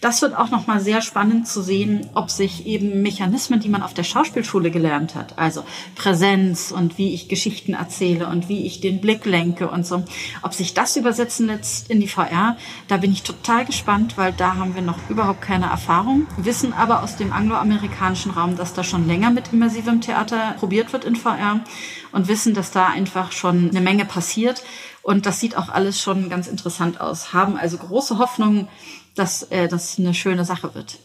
Das 0.00 0.22
wird 0.22 0.36
auch 0.36 0.50
nochmal 0.50 0.80
sehr 0.80 1.00
spannend 1.02 1.48
zu 1.48 1.62
sehen, 1.62 2.08
ob 2.14 2.30
sich 2.30 2.66
eben 2.66 3.02
Mechanismen, 3.02 3.60
die 3.60 3.68
man 3.68 3.82
auf 3.82 3.94
der 3.94 4.04
Schauspielschule 4.04 4.70
gelernt 4.70 5.14
hat, 5.14 5.38
also 5.38 5.64
Präsenz 5.94 6.70
und 6.70 6.98
wie 6.98 7.14
ich 7.14 7.28
Geschichten 7.28 7.74
erzähle 7.74 8.28
und 8.28 8.48
wie 8.48 8.66
ich 8.66 8.80
den 8.80 9.00
Blick 9.00 9.24
lenke 9.24 9.68
und 9.68 9.86
so, 9.86 10.04
ob 10.42 10.54
sich 10.54 10.74
das 10.74 10.96
übersetzen 10.96 11.46
lässt 11.46 11.90
in 11.90 12.00
die 12.00 12.08
VR. 12.08 12.56
Da 12.88 12.96
bin 12.96 13.12
ich 13.12 13.22
total 13.22 13.64
gespannt, 13.64 14.16
weil 14.16 14.32
da 14.32 14.56
haben 14.56 14.74
wir 14.74 14.82
noch 14.82 14.98
überhaupt 15.08 15.42
keine 15.42 15.66
Erfahrung, 15.66 16.26
wissen 16.36 16.72
aber 16.72 17.02
aus 17.02 17.16
dem 17.16 17.32
angloamerikanischen 17.32 18.32
Raum, 18.32 18.56
dass 18.56 18.74
da 18.74 18.84
schon 18.84 19.06
länger 19.06 19.30
mit 19.30 19.52
immersivem 19.52 20.00
Theater 20.00 20.54
probiert 20.58 20.92
wird 20.92 21.04
in 21.04 21.16
VR 21.16 21.60
und 22.12 22.28
wissen, 22.28 22.54
dass 22.54 22.70
da 22.70 22.86
einfach 22.86 23.32
schon 23.32 23.70
eine 23.70 23.80
Menge 23.80 24.04
passiert. 24.04 24.62
Und 25.06 25.24
das 25.24 25.38
sieht 25.38 25.56
auch 25.56 25.68
alles 25.68 26.00
schon 26.00 26.28
ganz 26.28 26.48
interessant 26.48 27.00
aus. 27.00 27.32
Haben 27.32 27.56
also 27.56 27.78
große 27.78 28.18
Hoffnung, 28.18 28.66
dass 29.14 29.44
äh, 29.44 29.68
das 29.68 30.00
eine 30.00 30.14
schöne 30.14 30.44
Sache 30.44 30.74
wird. 30.74 30.98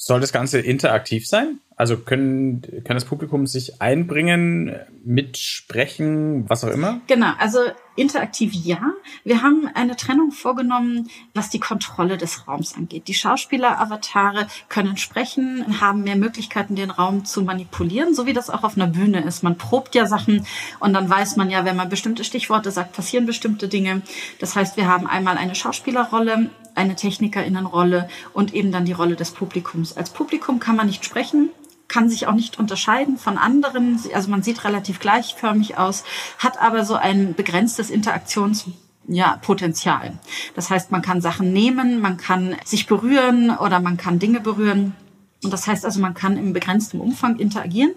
Soll 0.00 0.20
das 0.20 0.32
Ganze 0.32 0.60
interaktiv 0.60 1.26
sein? 1.26 1.58
Also 1.74 1.96
können, 1.96 2.62
kann 2.84 2.96
das 2.96 3.04
Publikum 3.04 3.48
sich 3.48 3.82
einbringen, 3.82 4.76
mitsprechen, 5.04 6.48
was 6.48 6.64
auch 6.64 6.70
immer? 6.70 7.00
Genau, 7.08 7.32
also 7.38 7.58
interaktiv 7.96 8.52
ja. 8.52 8.80
Wir 9.24 9.42
haben 9.42 9.68
eine 9.74 9.96
Trennung 9.96 10.30
vorgenommen, 10.30 11.08
was 11.34 11.50
die 11.50 11.58
Kontrolle 11.58 12.16
des 12.16 12.46
Raums 12.46 12.76
angeht. 12.76 13.08
Die 13.08 13.14
Schauspieler-Avatare 13.14 14.46
können 14.68 14.96
sprechen, 14.96 15.80
haben 15.80 16.04
mehr 16.04 16.16
Möglichkeiten, 16.16 16.76
den 16.76 16.90
Raum 16.90 17.24
zu 17.24 17.42
manipulieren, 17.42 18.14
so 18.14 18.24
wie 18.26 18.32
das 18.32 18.50
auch 18.50 18.62
auf 18.62 18.76
einer 18.76 18.86
Bühne 18.86 19.24
ist. 19.24 19.42
Man 19.42 19.58
probt 19.58 19.96
ja 19.96 20.06
Sachen 20.06 20.46
und 20.78 20.92
dann 20.92 21.10
weiß 21.10 21.36
man 21.36 21.50
ja, 21.50 21.64
wenn 21.64 21.76
man 21.76 21.88
bestimmte 21.88 22.22
Stichworte 22.22 22.70
sagt, 22.70 22.92
passieren 22.92 23.26
bestimmte 23.26 23.66
Dinge. 23.66 24.02
Das 24.38 24.54
heißt, 24.54 24.76
wir 24.76 24.86
haben 24.86 25.08
einmal 25.08 25.36
eine 25.36 25.56
Schauspielerrolle, 25.56 26.50
eine 26.78 26.96
Technikerinnenrolle 26.96 28.08
und 28.32 28.54
eben 28.54 28.72
dann 28.72 28.86
die 28.86 28.92
Rolle 28.92 29.16
des 29.16 29.32
Publikums. 29.32 29.96
Als 29.96 30.10
Publikum 30.10 30.60
kann 30.60 30.76
man 30.76 30.86
nicht 30.86 31.04
sprechen, 31.04 31.50
kann 31.88 32.08
sich 32.08 32.26
auch 32.26 32.34
nicht 32.34 32.58
unterscheiden 32.58 33.18
von 33.18 33.36
anderen. 33.36 34.00
Also 34.14 34.30
man 34.30 34.42
sieht 34.42 34.64
relativ 34.64 35.00
gleichförmig 35.00 35.76
aus, 35.76 36.04
hat 36.38 36.60
aber 36.60 36.84
so 36.84 36.94
ein 36.94 37.34
begrenztes 37.34 37.90
Interaktions 37.90 38.66
ja, 39.08 39.38
Potenzial. 39.42 40.18
Das 40.54 40.70
heißt, 40.70 40.90
man 40.90 41.02
kann 41.02 41.20
Sachen 41.20 41.52
nehmen, 41.52 42.00
man 42.00 42.18
kann 42.18 42.56
sich 42.64 42.86
berühren 42.86 43.50
oder 43.50 43.80
man 43.80 43.96
kann 43.96 44.18
Dinge 44.18 44.40
berühren. 44.40 44.94
Und 45.42 45.52
das 45.52 45.66
heißt 45.66 45.84
also, 45.84 46.00
man 46.00 46.14
kann 46.14 46.36
im 46.36 46.52
begrenzten 46.52 47.00
Umfang 47.00 47.38
interagieren. 47.38 47.92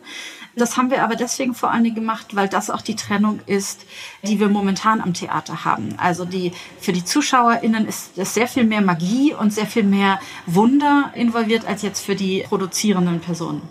Das 0.56 0.77
haben 0.77 0.91
wir 0.91 1.04
aber 1.04 1.15
deswegen 1.15 1.56
vor 1.56 1.71
allen 1.71 1.84
Dingen 1.84 1.95
gemacht, 1.95 2.36
weil 2.36 2.47
das 2.47 2.69
auch 2.69 2.82
die 2.82 2.95
Trennung 2.95 3.39
ist, 3.45 3.86
die 4.23 4.39
wir 4.39 4.49
momentan 4.49 5.01
am 5.01 5.13
Theater 5.13 5.65
haben. 5.65 5.95
Also 5.97 6.25
die, 6.25 6.51
für 6.80 6.91
die 6.91 7.06
ZuschauerInnen 7.06 7.88
ist, 7.88 8.17
ist 8.17 8.34
sehr 8.34 8.47
viel 8.47 8.65
mehr 8.65 8.82
Magie 8.82 9.34
und 9.34 9.54
sehr 9.54 9.65
viel 9.65 9.84
mehr 9.84 10.19
Wunder 10.45 11.12
involviert 11.15 11.65
als 11.65 11.82
jetzt 11.82 12.06
für 12.06 12.15
die 12.15 12.43
produzierenden 12.47 13.21
Personen. 13.21 13.62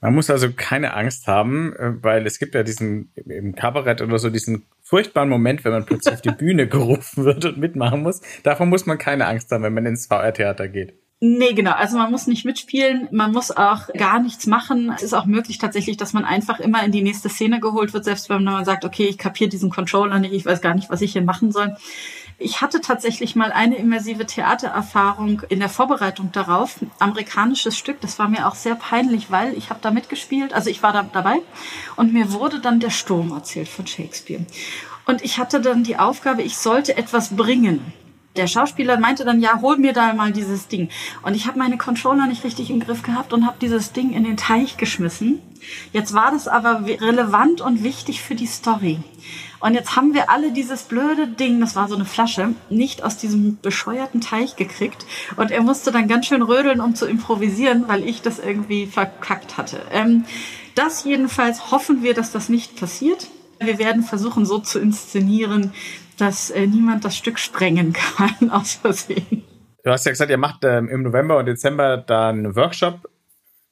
Man 0.00 0.14
muss 0.14 0.30
also 0.30 0.52
keine 0.52 0.94
Angst 0.94 1.26
haben, 1.26 1.74
äh, 1.74 1.92
weil 2.02 2.24
es 2.24 2.38
gibt 2.38 2.54
ja 2.54 2.62
diesen 2.62 3.12
im 3.16 3.56
Kabarett 3.56 4.00
oder 4.00 4.18
so 4.20 4.30
diesen 4.30 4.66
furchtbaren 4.82 5.28
Moment, 5.28 5.64
wenn 5.64 5.72
man 5.72 5.86
plötzlich 5.86 6.14
auf 6.14 6.20
die 6.22 6.30
Bühne 6.38 6.68
gerufen 6.68 7.24
wird 7.24 7.44
und 7.44 7.58
mitmachen 7.58 8.02
muss. 8.02 8.20
Davon 8.44 8.68
muss 8.68 8.86
man 8.86 8.98
keine 8.98 9.26
Angst 9.26 9.50
haben, 9.50 9.64
wenn 9.64 9.74
man 9.74 9.86
ins 9.86 10.06
VR-Theater 10.06 10.68
geht. 10.68 10.94
Nee, 11.20 11.52
genau. 11.52 11.72
Also 11.72 11.98
man 11.98 12.12
muss 12.12 12.28
nicht 12.28 12.44
mitspielen, 12.44 13.08
man 13.10 13.32
muss 13.32 13.50
auch 13.50 13.88
gar 13.96 14.20
nichts 14.20 14.46
machen. 14.46 14.92
Es 14.94 15.02
ist 15.02 15.14
auch 15.14 15.24
möglich 15.24 15.58
tatsächlich, 15.58 15.96
dass 15.96 16.12
man 16.12 16.24
einfach 16.24 16.60
immer 16.60 16.84
in 16.84 16.92
die 16.92 17.02
nächste 17.02 17.28
Szene 17.28 17.58
geholt 17.58 17.92
wird, 17.92 18.04
selbst 18.04 18.28
wenn 18.28 18.44
man 18.44 18.64
sagt, 18.64 18.84
okay, 18.84 19.06
ich 19.06 19.18
kapiere 19.18 19.50
diesen 19.50 19.68
Controller 19.68 20.20
nicht, 20.20 20.32
ich 20.32 20.46
weiß 20.46 20.60
gar 20.60 20.74
nicht, 20.74 20.90
was 20.90 21.00
ich 21.00 21.12
hier 21.12 21.22
machen 21.22 21.50
soll. 21.50 21.76
Ich 22.38 22.60
hatte 22.60 22.80
tatsächlich 22.80 23.34
mal 23.34 23.50
eine 23.50 23.78
immersive 23.78 24.26
Theatererfahrung 24.26 25.42
in 25.48 25.58
der 25.58 25.68
Vorbereitung 25.68 26.30
darauf. 26.30 26.78
Amerikanisches 27.00 27.76
Stück, 27.76 28.00
das 28.00 28.20
war 28.20 28.28
mir 28.28 28.46
auch 28.46 28.54
sehr 28.54 28.76
peinlich, 28.76 29.28
weil 29.28 29.58
ich 29.58 29.70
habe 29.70 29.80
da 29.82 29.90
mitgespielt, 29.90 30.52
also 30.52 30.70
ich 30.70 30.84
war 30.84 30.92
da 30.92 31.02
dabei 31.02 31.40
und 31.96 32.12
mir 32.12 32.32
wurde 32.32 32.60
dann 32.60 32.78
der 32.78 32.90
Sturm 32.90 33.32
erzählt 33.32 33.68
von 33.68 33.88
Shakespeare. 33.88 34.46
Und 35.04 35.24
ich 35.24 35.38
hatte 35.38 35.60
dann 35.60 35.82
die 35.82 35.98
Aufgabe, 35.98 36.42
ich 36.42 36.56
sollte 36.56 36.96
etwas 36.96 37.34
bringen 37.34 37.92
der 38.38 38.46
Schauspieler 38.46 38.98
meinte 38.98 39.24
dann, 39.24 39.40
ja, 39.40 39.60
hol 39.60 39.76
mir 39.76 39.92
da 39.92 40.14
mal 40.14 40.32
dieses 40.32 40.68
Ding. 40.68 40.88
Und 41.22 41.34
ich 41.34 41.46
habe 41.46 41.58
meine 41.58 41.76
Controller 41.76 42.26
nicht 42.26 42.44
richtig 42.44 42.70
im 42.70 42.80
Griff 42.80 43.02
gehabt 43.02 43.32
und 43.32 43.46
habe 43.46 43.58
dieses 43.60 43.92
Ding 43.92 44.12
in 44.12 44.24
den 44.24 44.36
Teich 44.36 44.76
geschmissen. 44.76 45.40
Jetzt 45.92 46.14
war 46.14 46.30
das 46.30 46.48
aber 46.48 46.86
relevant 46.86 47.60
und 47.60 47.82
wichtig 47.82 48.22
für 48.22 48.34
die 48.34 48.46
Story. 48.46 49.00
Und 49.60 49.74
jetzt 49.74 49.96
haben 49.96 50.14
wir 50.14 50.30
alle 50.30 50.52
dieses 50.52 50.84
blöde 50.84 51.26
Ding, 51.26 51.60
das 51.60 51.74
war 51.74 51.88
so 51.88 51.96
eine 51.96 52.04
Flasche, 52.04 52.54
nicht 52.70 53.02
aus 53.02 53.16
diesem 53.16 53.58
bescheuerten 53.60 54.20
Teich 54.20 54.54
gekriegt. 54.54 55.04
Und 55.36 55.50
er 55.50 55.62
musste 55.62 55.90
dann 55.90 56.06
ganz 56.06 56.26
schön 56.26 56.42
rödeln, 56.42 56.80
um 56.80 56.94
zu 56.94 57.06
improvisieren, 57.06 57.88
weil 57.88 58.04
ich 58.08 58.22
das 58.22 58.38
irgendwie 58.38 58.86
verkackt 58.86 59.56
hatte. 59.56 59.82
Ähm, 59.92 60.24
das 60.76 61.02
jedenfalls 61.02 61.72
hoffen 61.72 62.04
wir, 62.04 62.14
dass 62.14 62.30
das 62.30 62.48
nicht 62.48 62.76
passiert. 62.76 63.26
Wir 63.58 63.78
werden 63.78 64.04
versuchen, 64.04 64.46
so 64.46 64.60
zu 64.60 64.78
inszenieren, 64.78 65.72
dass 66.20 66.50
äh, 66.50 66.66
niemand 66.66 67.04
das 67.04 67.16
Stück 67.16 67.38
sprengen 67.38 67.92
kann 68.16 68.50
aus 68.50 68.74
Versehen. 68.74 69.44
Du 69.84 69.90
hast 69.90 70.04
ja 70.04 70.12
gesagt, 70.12 70.30
ihr 70.30 70.38
macht 70.38 70.64
ähm, 70.64 70.88
im 70.88 71.02
November 71.02 71.38
und 71.38 71.46
Dezember 71.46 71.96
da 71.96 72.28
einen 72.28 72.54
Workshop, 72.56 73.08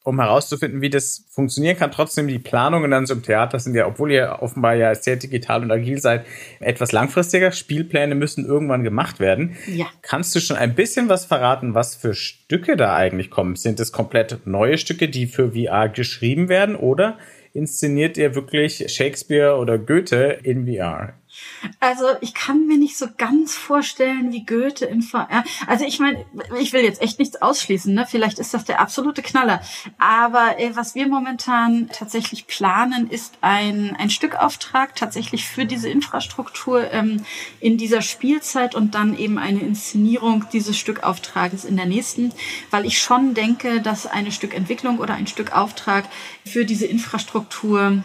um 0.05 0.21
herauszufinden, 0.21 0.81
wie 0.81 0.89
das 0.89 1.27
funktionieren 1.31 1.77
kann. 1.77 1.91
Trotzdem 1.91 2.29
die 2.29 2.39
Planungen 2.39 2.93
dann 2.93 3.07
so 3.07 3.15
im 3.15 3.23
Theater 3.23 3.59
sind 3.59 3.75
ja, 3.75 3.87
obwohl 3.89 4.13
ihr 4.13 4.39
offenbar 4.41 4.75
ja 4.75 4.95
sehr 4.95 5.17
digital 5.17 5.63
und 5.63 5.73
agil 5.73 6.01
seid, 6.01 6.25
etwas 6.61 6.93
langfristiger. 6.93 7.51
Spielpläne 7.51 8.15
müssen 8.15 8.47
irgendwann 8.47 8.85
gemacht 8.85 9.19
werden. 9.19 9.57
Ja. 9.67 9.87
Kannst 10.03 10.35
du 10.37 10.41
schon 10.41 10.57
ein 10.57 10.77
bisschen 10.77 11.09
was 11.09 11.27
verraten, 11.27 11.75
was 11.75 11.97
für 11.97 12.15
Stücke 12.15 12.77
da 12.77 12.95
eigentlich 12.95 13.31
kommen? 13.31 13.57
Sind 13.57 13.81
es 13.81 13.91
komplett 13.91 14.47
neue 14.47 14.79
Stücke, 14.79 15.09
die 15.09 15.27
für 15.27 15.53
VR 15.53 15.89
geschrieben 15.89 16.49
werden 16.49 16.77
oder 16.77 17.19
inszeniert 17.53 18.17
ihr 18.17 18.35
wirklich 18.35 18.85
Shakespeare 18.95 19.57
oder 19.57 19.77
Goethe 19.77 20.39
in 20.43 20.67
VR? 20.67 21.15
Also 21.81 22.07
ich 22.21 22.35
kann 22.35 22.67
mir 22.67 22.79
nicht 22.79 22.97
so 22.97 23.07
ganz 23.17 23.55
vorstellen, 23.55 24.33
wie 24.33 24.45
Goethe 24.45 24.87
in 24.87 25.03
VR. 25.03 25.45
Also 25.67 25.85
ich 25.85 25.99
meine, 25.99 26.25
ich 26.59 26.73
will 26.73 26.83
jetzt 26.83 27.03
echt 27.03 27.19
nichts 27.19 27.41
ausschließen, 27.41 27.93
ne? 27.95 28.07
Vielleicht 28.09 28.39
ist 28.39 28.55
das 28.55 28.65
der 28.65 28.81
absolute 28.81 29.23
Knaller. 29.23 29.61
Aber 29.99 30.59
äh, 30.59 30.75
was 30.75 30.95
wir 30.95 31.09
momentan 31.09 31.89
tatsächlich 31.93 32.47
planen, 32.47 33.11
ist 33.11 33.39
ein, 33.41 33.97
ein 33.99 34.11
Stückauftrag 34.11 34.95
tatsächlich 34.97 35.47
für 35.47 35.67
diese 35.67 35.89
Infrastruktur 35.89 36.91
ähm, 36.93 37.25
in 37.61 37.79
dieser 37.79 38.03
Spielzeit 38.03 38.75
und 38.75 38.95
dann 38.95 39.17
eben 39.17 39.39
eine 39.39 39.61
Inszenierung 39.61 40.47
dieses 40.53 40.79
Stückauftrages 40.79 41.65
in 41.65 41.77
der 41.77 41.87
nächsten, 41.87 42.33
weil 42.71 42.87
ich 42.87 42.99
schon 42.99 43.35
denke, 43.35 43.81
dass 43.81 44.07
eine 44.07 44.33
Stückentwicklung 44.33 44.99
oder 44.99 45.15
ein 45.15 45.27
Stückauftrag 45.27 46.05
für 46.45 46.65
diese 46.65 46.87
Infrastruktur 46.87 48.03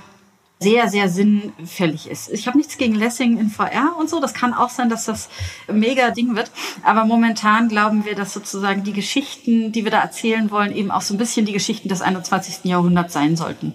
sehr, 0.62 0.88
sehr 0.90 1.10
sinnfällig 1.10 2.10
ist. 2.10 2.30
Ich 2.30 2.48
habe 2.48 2.58
nichts 2.58 2.78
gegen 2.78 2.94
Lessing 2.94 3.40
in 3.40 3.50
VR 3.50 3.96
und 4.00 4.10
so. 4.10 4.20
Das 4.20 4.34
kann 4.34 4.54
auch 4.54 4.70
sein, 4.70 4.90
dass 4.90 5.06
das 5.06 5.28
mega 5.72 6.12
Ding 6.12 6.36
wird. 6.36 6.52
Aber 6.84 7.06
momentan 7.06 7.68
glauben 7.68 8.06
wir, 8.06 8.16
dass 8.16 8.34
sozusagen 8.34 8.84
die 8.84 8.94
Geschichten, 8.94 9.72
die 9.72 9.84
wir 9.84 9.92
da 9.92 10.02
erzählen 10.02 10.52
wollen, 10.52 10.74
eben 10.74 10.92
auch 10.92 11.02
so 11.02 11.16
ein 11.16 11.18
bisschen 11.18 11.46
die 11.48 11.54
Geschichten 11.54 11.90
des 11.90 12.02
21. 12.02 12.66
Jahrhunderts 12.66 13.14
sein 13.14 13.36
sollten. 13.36 13.74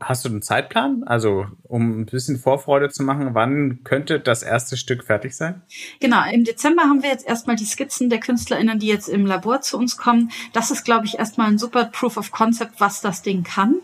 Hast 0.00 0.24
du 0.24 0.28
einen 0.28 0.42
Zeitplan? 0.42 1.02
Also, 1.06 1.46
um 1.64 2.02
ein 2.02 2.06
bisschen 2.06 2.38
Vorfreude 2.38 2.88
zu 2.90 3.02
machen, 3.02 3.30
wann 3.32 3.82
könnte 3.82 4.20
das 4.20 4.44
erste 4.44 4.76
Stück 4.76 5.02
fertig 5.02 5.34
sein? 5.34 5.62
Genau, 5.98 6.22
im 6.30 6.44
Dezember 6.44 6.82
haben 6.82 7.02
wir 7.02 7.10
jetzt 7.10 7.26
erstmal 7.26 7.56
die 7.56 7.64
Skizzen 7.64 8.08
der 8.08 8.20
KünstlerInnen, 8.20 8.78
die 8.78 8.86
jetzt 8.86 9.08
im 9.08 9.26
Labor 9.26 9.60
zu 9.60 9.76
uns 9.76 9.96
kommen. 9.96 10.30
Das 10.52 10.70
ist, 10.70 10.84
glaube 10.84 11.06
ich, 11.06 11.18
erstmal 11.18 11.48
ein 11.48 11.58
super 11.58 11.86
Proof 11.86 12.16
of 12.16 12.30
Concept, 12.30 12.74
was 12.78 13.00
das 13.00 13.22
Ding 13.22 13.42
kann. 13.42 13.74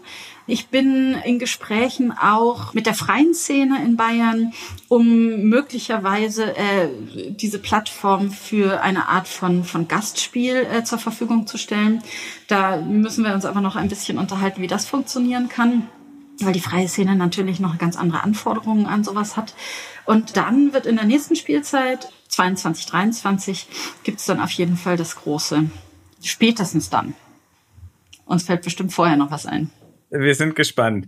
Ich 0.48 0.68
bin 0.68 1.12
in 1.26 1.38
Gesprächen 1.38 2.10
auch 2.10 2.72
mit 2.72 2.86
der 2.86 2.94
freien 2.94 3.34
Szene 3.34 3.84
in 3.84 3.96
Bayern, 3.96 4.54
um 4.88 5.42
möglicherweise 5.42 6.56
äh, 6.56 6.88
diese 7.28 7.58
Plattform 7.58 8.30
für 8.30 8.80
eine 8.80 9.08
Art 9.08 9.28
von, 9.28 9.62
von 9.62 9.88
Gastspiel 9.88 10.66
äh, 10.72 10.84
zur 10.84 10.98
Verfügung 10.98 11.46
zu 11.46 11.58
stellen. 11.58 12.02
Da 12.46 12.80
müssen 12.80 13.24
wir 13.24 13.34
uns 13.34 13.44
aber 13.44 13.60
noch 13.60 13.76
ein 13.76 13.90
bisschen 13.90 14.16
unterhalten, 14.16 14.62
wie 14.62 14.66
das 14.66 14.86
funktionieren 14.86 15.50
kann 15.50 15.86
weil 16.40 16.52
die 16.52 16.60
freie 16.60 16.86
Szene 16.86 17.16
natürlich 17.16 17.58
noch 17.58 17.78
ganz 17.78 17.96
andere 17.96 18.22
Anforderungen 18.22 18.86
an 18.86 19.02
sowas 19.02 19.36
hat. 19.36 19.54
Und 20.04 20.36
dann 20.36 20.72
wird 20.72 20.86
in 20.86 20.94
der 20.94 21.04
nächsten 21.04 21.34
Spielzeit, 21.34 22.12
22, 22.28 22.86
23, 22.86 23.66
gibt 24.04 24.20
es 24.20 24.26
dann 24.26 24.40
auf 24.40 24.52
jeden 24.52 24.76
Fall 24.76 24.96
das 24.96 25.16
große, 25.16 25.68
spätestens 26.22 26.90
dann. 26.90 27.14
Uns 28.24 28.44
fällt 28.44 28.62
bestimmt 28.62 28.92
vorher 28.92 29.16
noch 29.16 29.32
was 29.32 29.46
ein. 29.46 29.70
Wir 30.10 30.34
sind 30.34 30.56
gespannt. 30.56 31.06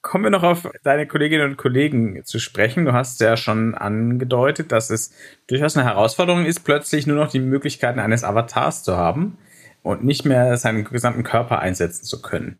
Kommen 0.00 0.24
wir 0.24 0.30
noch 0.30 0.42
auf 0.42 0.68
deine 0.82 1.06
Kolleginnen 1.06 1.50
und 1.50 1.56
Kollegen 1.56 2.24
zu 2.24 2.40
sprechen. 2.40 2.84
Du 2.84 2.92
hast 2.92 3.20
ja 3.20 3.36
schon 3.36 3.74
angedeutet, 3.74 4.72
dass 4.72 4.90
es 4.90 5.12
durchaus 5.46 5.76
eine 5.76 5.86
Herausforderung 5.86 6.44
ist, 6.44 6.60
plötzlich 6.60 7.06
nur 7.06 7.16
noch 7.16 7.30
die 7.30 7.38
Möglichkeiten 7.38 8.00
eines 8.00 8.24
Avatars 8.24 8.82
zu 8.82 8.96
haben 8.96 9.38
und 9.82 10.04
nicht 10.04 10.24
mehr 10.24 10.56
seinen 10.56 10.84
gesamten 10.84 11.22
Körper 11.22 11.60
einsetzen 11.60 12.04
zu 12.04 12.20
können. 12.20 12.58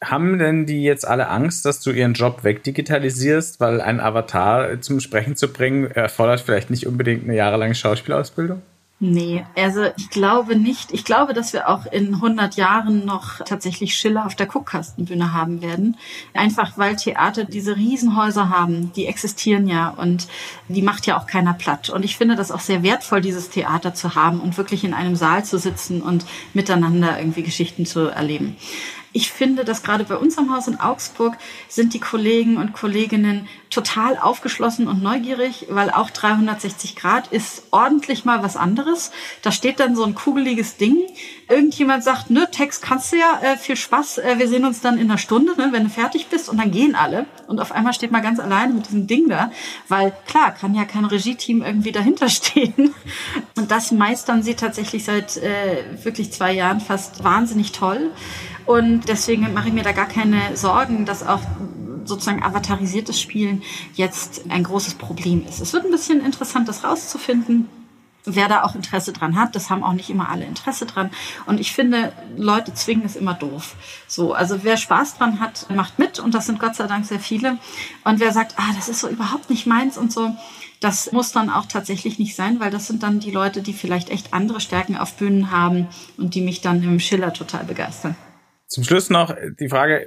Haben 0.00 0.38
denn 0.38 0.66
die 0.66 0.84
jetzt 0.84 1.06
alle 1.06 1.28
Angst, 1.28 1.64
dass 1.64 1.80
du 1.80 1.90
ihren 1.90 2.14
Job 2.14 2.44
wegdigitalisierst, 2.44 3.58
weil 3.58 3.80
ein 3.80 3.98
Avatar 3.98 4.80
zum 4.80 5.00
Sprechen 5.00 5.34
zu 5.34 5.52
bringen 5.52 5.90
erfordert 5.90 6.40
vielleicht 6.40 6.70
nicht 6.70 6.86
unbedingt 6.86 7.24
eine 7.24 7.34
jahrelange 7.34 7.74
Schauspielausbildung? 7.74 8.62
Nee, 9.00 9.44
also 9.56 9.84
ich 9.96 10.10
glaube 10.10 10.56
nicht. 10.56 10.92
Ich 10.92 11.04
glaube, 11.04 11.32
dass 11.32 11.52
wir 11.52 11.68
auch 11.68 11.86
in 11.86 12.14
100 12.14 12.56
Jahren 12.56 13.04
noch 13.04 13.44
tatsächlich 13.44 13.94
Schiller 13.94 14.26
auf 14.26 14.34
der 14.34 14.46
Guckkastenbühne 14.46 15.32
haben 15.32 15.62
werden. 15.62 15.96
Einfach 16.34 16.76
weil 16.78 16.96
Theater 16.96 17.44
diese 17.44 17.76
Riesenhäuser 17.76 18.48
haben, 18.48 18.92
die 18.94 19.06
existieren 19.06 19.68
ja 19.68 19.90
und 19.90 20.26
die 20.66 20.82
macht 20.82 21.06
ja 21.06 21.16
auch 21.16 21.28
keiner 21.28 21.54
platt. 21.54 21.90
Und 21.90 22.04
ich 22.04 22.16
finde 22.16 22.34
das 22.34 22.50
auch 22.50 22.58
sehr 22.58 22.82
wertvoll, 22.82 23.20
dieses 23.20 23.50
Theater 23.50 23.94
zu 23.94 24.16
haben 24.16 24.40
und 24.40 24.58
wirklich 24.58 24.82
in 24.82 24.94
einem 24.94 25.14
Saal 25.14 25.44
zu 25.44 25.60
sitzen 25.60 26.02
und 26.02 26.24
miteinander 26.52 27.20
irgendwie 27.20 27.44
Geschichten 27.44 27.86
zu 27.86 28.08
erleben. 28.08 28.56
Ich 29.12 29.30
finde, 29.30 29.64
dass 29.64 29.82
gerade 29.82 30.04
bei 30.04 30.16
uns 30.16 30.36
am 30.36 30.54
Haus 30.54 30.68
in 30.68 30.78
Augsburg 30.78 31.36
sind 31.68 31.94
die 31.94 32.00
Kollegen 32.00 32.58
und 32.58 32.74
Kolleginnen 32.74 33.48
total 33.70 34.18
aufgeschlossen 34.18 34.86
und 34.86 35.02
neugierig, 35.02 35.66
weil 35.70 35.90
auch 35.90 36.10
360 36.10 36.96
Grad 36.96 37.28
ist 37.28 37.64
ordentlich 37.70 38.24
mal 38.24 38.42
was 38.42 38.56
anderes. 38.56 39.10
Da 39.42 39.52
steht 39.52 39.80
dann 39.80 39.96
so 39.96 40.04
ein 40.04 40.14
kugeliges 40.14 40.76
Ding. 40.76 40.98
Irgendjemand 41.48 42.04
sagt, 42.04 42.30
ne, 42.30 42.48
Text 42.50 42.82
kannst 42.82 43.12
du 43.12 43.16
ja, 43.16 43.40
äh, 43.42 43.56
viel 43.56 43.76
Spaß, 43.76 44.18
äh, 44.18 44.38
wir 44.38 44.48
sehen 44.48 44.64
uns 44.64 44.80
dann 44.80 44.98
in 44.98 45.10
einer 45.10 45.18
Stunde, 45.18 45.54
ne, 45.56 45.68
wenn 45.70 45.84
du 45.84 45.90
fertig 45.90 46.28
bist. 46.28 46.48
Und 46.48 46.58
dann 46.58 46.70
gehen 46.70 46.94
alle. 46.94 47.26
Und 47.46 47.60
auf 47.60 47.72
einmal 47.72 47.92
steht 47.94 48.10
man 48.10 48.22
ganz 48.22 48.40
alleine 48.40 48.74
mit 48.74 48.86
diesem 48.86 49.06
Ding 49.06 49.28
da, 49.28 49.50
weil 49.88 50.12
klar, 50.26 50.52
kann 50.52 50.74
ja 50.74 50.84
kein 50.84 51.04
Regie-Team 51.04 51.62
irgendwie 51.62 51.92
dahinter 51.92 52.28
stehen. 52.28 52.94
Und 53.56 53.70
das 53.70 53.90
meistern 53.90 54.42
sie 54.42 54.54
tatsächlich 54.54 55.04
seit 55.04 55.36
äh, 55.38 55.84
wirklich 56.02 56.32
zwei 56.32 56.52
Jahren 56.52 56.80
fast 56.80 57.24
wahnsinnig 57.24 57.72
toll. 57.72 58.10
Und 58.68 59.08
deswegen 59.08 59.50
mache 59.54 59.68
ich 59.68 59.72
mir 59.72 59.82
da 59.82 59.92
gar 59.92 60.08
keine 60.08 60.54
Sorgen, 60.54 61.06
dass 61.06 61.26
auch 61.26 61.40
sozusagen 62.04 62.42
avatarisiertes 62.42 63.18
Spielen 63.18 63.62
jetzt 63.94 64.42
ein 64.50 64.62
großes 64.62 64.94
Problem 64.94 65.46
ist. 65.48 65.62
Es 65.62 65.72
wird 65.72 65.86
ein 65.86 65.90
bisschen 65.90 66.22
interessant, 66.22 66.68
das 66.68 66.84
rauszufinden. 66.84 67.70
wer 68.26 68.46
da 68.46 68.64
auch 68.64 68.74
Interesse 68.74 69.14
dran 69.14 69.36
hat. 69.36 69.56
Das 69.56 69.70
haben 69.70 69.82
auch 69.82 69.94
nicht 69.94 70.10
immer 70.10 70.28
alle 70.28 70.44
Interesse 70.44 70.84
dran. 70.84 71.10
Und 71.46 71.60
ich 71.60 71.72
finde, 71.72 72.12
Leute 72.36 72.74
zwingen 72.74 73.06
ist 73.06 73.16
immer 73.16 73.32
doof. 73.32 73.74
So, 74.06 74.34
also 74.34 74.64
wer 74.64 74.76
Spaß 74.76 75.16
dran 75.16 75.40
hat, 75.40 75.70
macht 75.70 75.98
mit. 75.98 76.18
Und 76.18 76.34
das 76.34 76.44
sind 76.44 76.60
Gott 76.60 76.76
sei 76.76 76.86
Dank 76.86 77.06
sehr 77.06 77.20
viele. 77.20 77.56
Und 78.04 78.20
wer 78.20 78.32
sagt, 78.32 78.56
ah, 78.58 78.74
das 78.76 78.90
ist 78.90 79.00
so 79.00 79.08
überhaupt 79.08 79.48
nicht 79.48 79.66
meins 79.66 79.96
und 79.96 80.12
so, 80.12 80.36
das 80.80 81.10
muss 81.10 81.32
dann 81.32 81.48
auch 81.48 81.64
tatsächlich 81.64 82.18
nicht 82.18 82.36
sein, 82.36 82.60
weil 82.60 82.70
das 82.70 82.86
sind 82.86 83.02
dann 83.02 83.18
die 83.18 83.30
Leute, 83.30 83.62
die 83.62 83.72
vielleicht 83.72 84.10
echt 84.10 84.34
andere 84.34 84.60
Stärken 84.60 84.98
auf 84.98 85.14
Bühnen 85.14 85.50
haben 85.50 85.86
und 86.18 86.34
die 86.34 86.42
mich 86.42 86.60
dann 86.60 86.82
im 86.82 87.00
Schiller 87.00 87.32
total 87.32 87.64
begeistern. 87.64 88.14
Zum 88.68 88.84
Schluss 88.84 89.10
noch 89.10 89.34
die 89.58 89.68
Frage, 89.68 90.06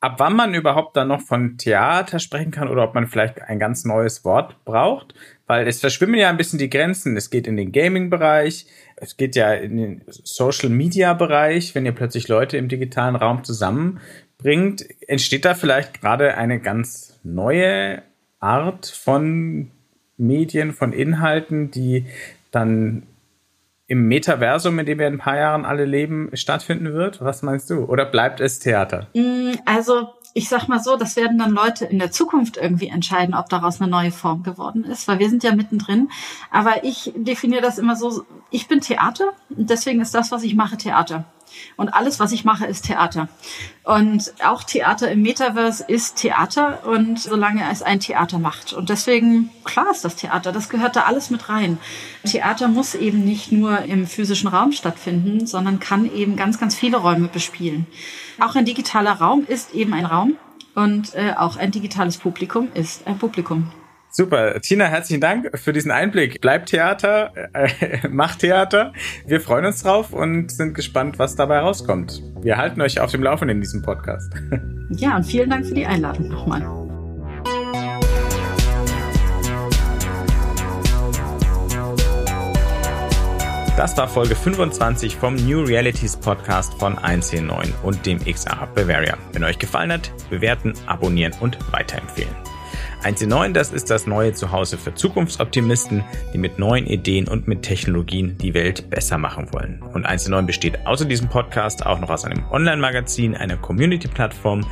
ab 0.00 0.14
wann 0.18 0.34
man 0.34 0.54
überhaupt 0.54 0.96
dann 0.96 1.08
noch 1.08 1.20
von 1.20 1.58
Theater 1.58 2.18
sprechen 2.18 2.50
kann 2.50 2.68
oder 2.68 2.84
ob 2.84 2.94
man 2.94 3.06
vielleicht 3.06 3.42
ein 3.42 3.58
ganz 3.58 3.84
neues 3.84 4.24
Wort 4.24 4.64
braucht, 4.64 5.14
weil 5.46 5.66
es 5.66 5.80
verschwimmen 5.80 6.18
ja 6.18 6.28
ein 6.28 6.36
bisschen 6.36 6.58
die 6.58 6.70
Grenzen. 6.70 7.16
Es 7.16 7.30
geht 7.30 7.46
in 7.46 7.56
den 7.56 7.72
Gaming-Bereich, 7.72 8.66
es 8.96 9.16
geht 9.16 9.36
ja 9.36 9.52
in 9.52 9.76
den 9.76 10.02
Social-Media-Bereich, 10.08 11.74
wenn 11.74 11.86
ihr 11.86 11.92
plötzlich 11.92 12.28
Leute 12.28 12.56
im 12.56 12.68
digitalen 12.68 13.16
Raum 13.16 13.44
zusammenbringt, 13.44 14.86
entsteht 15.06 15.44
da 15.44 15.54
vielleicht 15.54 16.00
gerade 16.00 16.36
eine 16.36 16.60
ganz 16.60 17.20
neue 17.22 18.02
Art 18.40 18.86
von 18.86 19.70
Medien, 20.16 20.72
von 20.72 20.92
Inhalten, 20.92 21.70
die 21.70 22.06
dann 22.50 23.04
im 23.88 24.06
Metaversum, 24.06 24.78
in 24.78 24.86
dem 24.86 24.98
wir 24.98 25.08
in 25.08 25.14
ein 25.14 25.18
paar 25.18 25.38
Jahren 25.38 25.64
alle 25.64 25.86
leben, 25.86 26.30
stattfinden 26.34 26.92
wird? 26.92 27.22
Was 27.24 27.42
meinst 27.42 27.70
du? 27.70 27.84
Oder 27.84 28.04
bleibt 28.04 28.38
es 28.38 28.58
Theater? 28.58 29.08
Mm, 29.14 29.52
also 29.64 30.10
ich 30.34 30.48
sag 30.48 30.68
mal 30.68 30.78
so, 30.78 30.96
das 30.96 31.16
werden 31.16 31.38
dann 31.38 31.50
Leute 31.50 31.86
in 31.86 31.98
der 31.98 32.10
Zukunft 32.10 32.58
irgendwie 32.58 32.88
entscheiden, 32.88 33.34
ob 33.34 33.48
daraus 33.48 33.80
eine 33.80 33.90
neue 33.90 34.12
Form 34.12 34.42
geworden 34.42 34.84
ist, 34.84 35.08
weil 35.08 35.18
wir 35.18 35.30
sind 35.30 35.42
ja 35.42 35.54
mittendrin. 35.54 36.10
Aber 36.50 36.84
ich 36.84 37.12
definiere 37.16 37.62
das 37.62 37.78
immer 37.78 37.96
so, 37.96 38.24
ich 38.50 38.68
bin 38.68 38.80
Theater 38.80 39.32
und 39.48 39.70
deswegen 39.70 40.00
ist 40.00 40.14
das, 40.14 40.30
was 40.30 40.44
ich 40.44 40.54
mache, 40.54 40.76
Theater. 40.76 41.24
Und 41.76 41.90
alles, 41.90 42.20
was 42.20 42.32
ich 42.32 42.44
mache, 42.44 42.66
ist 42.66 42.86
Theater. 42.86 43.28
Und 43.84 44.32
auch 44.44 44.62
Theater 44.62 45.10
im 45.10 45.22
Metaverse 45.22 45.84
ist 45.86 46.16
Theater 46.16 46.86
und 46.86 47.18
solange 47.18 47.70
es 47.70 47.82
ein 47.82 48.00
Theater 48.00 48.38
macht. 48.38 48.72
Und 48.72 48.90
deswegen, 48.90 49.50
klar 49.64 49.90
ist 49.90 50.04
das 50.04 50.16
Theater, 50.16 50.52
das 50.52 50.68
gehört 50.68 50.96
da 50.96 51.02
alles 51.02 51.30
mit 51.30 51.48
rein. 51.48 51.78
Theater 52.24 52.68
muss 52.68 52.94
eben 52.94 53.24
nicht 53.24 53.52
nur 53.52 53.82
im 53.82 54.06
physischen 54.06 54.48
Raum 54.48 54.72
stattfinden, 54.72 55.46
sondern 55.46 55.80
kann 55.80 56.12
eben 56.12 56.36
ganz, 56.36 56.58
ganz 56.58 56.74
viele 56.74 56.98
Räume 56.98 57.28
bespielen. 57.28 57.86
Auch 58.40 58.54
ein 58.56 58.64
digitaler 58.64 59.12
Raum 59.12 59.44
ist 59.46 59.74
eben 59.74 59.94
ein 59.94 60.04
Raum 60.04 60.36
und 60.74 61.14
äh, 61.14 61.34
auch 61.36 61.56
ein 61.56 61.70
digitales 61.70 62.18
Publikum 62.18 62.68
ist 62.74 63.06
ein 63.06 63.18
Publikum. 63.18 63.70
Super. 64.10 64.60
Tina, 64.60 64.86
herzlichen 64.86 65.20
Dank 65.20 65.50
für 65.58 65.72
diesen 65.72 65.90
Einblick. 65.90 66.40
Bleibt 66.40 66.70
Theater, 66.70 67.32
äh, 67.52 68.08
macht 68.08 68.40
Theater. 68.40 68.92
Wir 69.26 69.40
freuen 69.40 69.66
uns 69.66 69.82
drauf 69.82 70.12
und 70.12 70.50
sind 70.50 70.74
gespannt, 70.74 71.18
was 71.18 71.36
dabei 71.36 71.58
rauskommt. 71.60 72.22
Wir 72.40 72.56
halten 72.56 72.80
euch 72.80 73.00
auf 73.00 73.10
dem 73.10 73.22
Laufenden 73.22 73.58
in 73.58 73.60
diesem 73.60 73.82
Podcast. 73.82 74.32
Ja, 74.90 75.16
und 75.16 75.24
vielen 75.24 75.50
Dank 75.50 75.66
für 75.66 75.74
die 75.74 75.84
Einladung 75.84 76.28
nochmal. 76.28 76.62
Das 83.76 83.94
war 83.98 84.08
Folge 84.08 84.34
25 84.34 85.14
vom 85.14 85.36
New 85.36 85.62
Realities 85.62 86.16
Podcast 86.16 86.72
von 86.80 86.96
1C9 86.96 87.68
und 87.82 88.06
dem 88.06 88.18
XR 88.18 88.62
Hub 88.62 88.74
Bavaria. 88.74 89.18
Wenn 89.32 89.44
euch 89.44 89.58
gefallen 89.58 89.92
hat, 89.92 90.10
bewerten, 90.30 90.72
abonnieren 90.86 91.34
und 91.40 91.58
weiterempfehlen. 91.70 92.34
1.9, 93.02 93.52
das 93.52 93.72
ist 93.72 93.90
das 93.90 94.08
neue 94.08 94.32
Zuhause 94.32 94.76
für 94.76 94.92
Zukunftsoptimisten, 94.92 96.02
die 96.32 96.38
mit 96.38 96.58
neuen 96.58 96.84
Ideen 96.86 97.28
und 97.28 97.46
mit 97.46 97.62
Technologien 97.62 98.36
die 98.38 98.54
Welt 98.54 98.90
besser 98.90 99.18
machen 99.18 99.52
wollen. 99.52 99.80
Und 99.94 100.04
1.9 100.04 100.46
besteht 100.46 100.84
außer 100.84 101.04
diesem 101.04 101.28
Podcast 101.28 101.86
auch 101.86 102.00
noch 102.00 102.10
aus 102.10 102.24
einem 102.24 102.42
Online-Magazin, 102.50 103.36
einer 103.36 103.56
Community-Plattform 103.56 104.66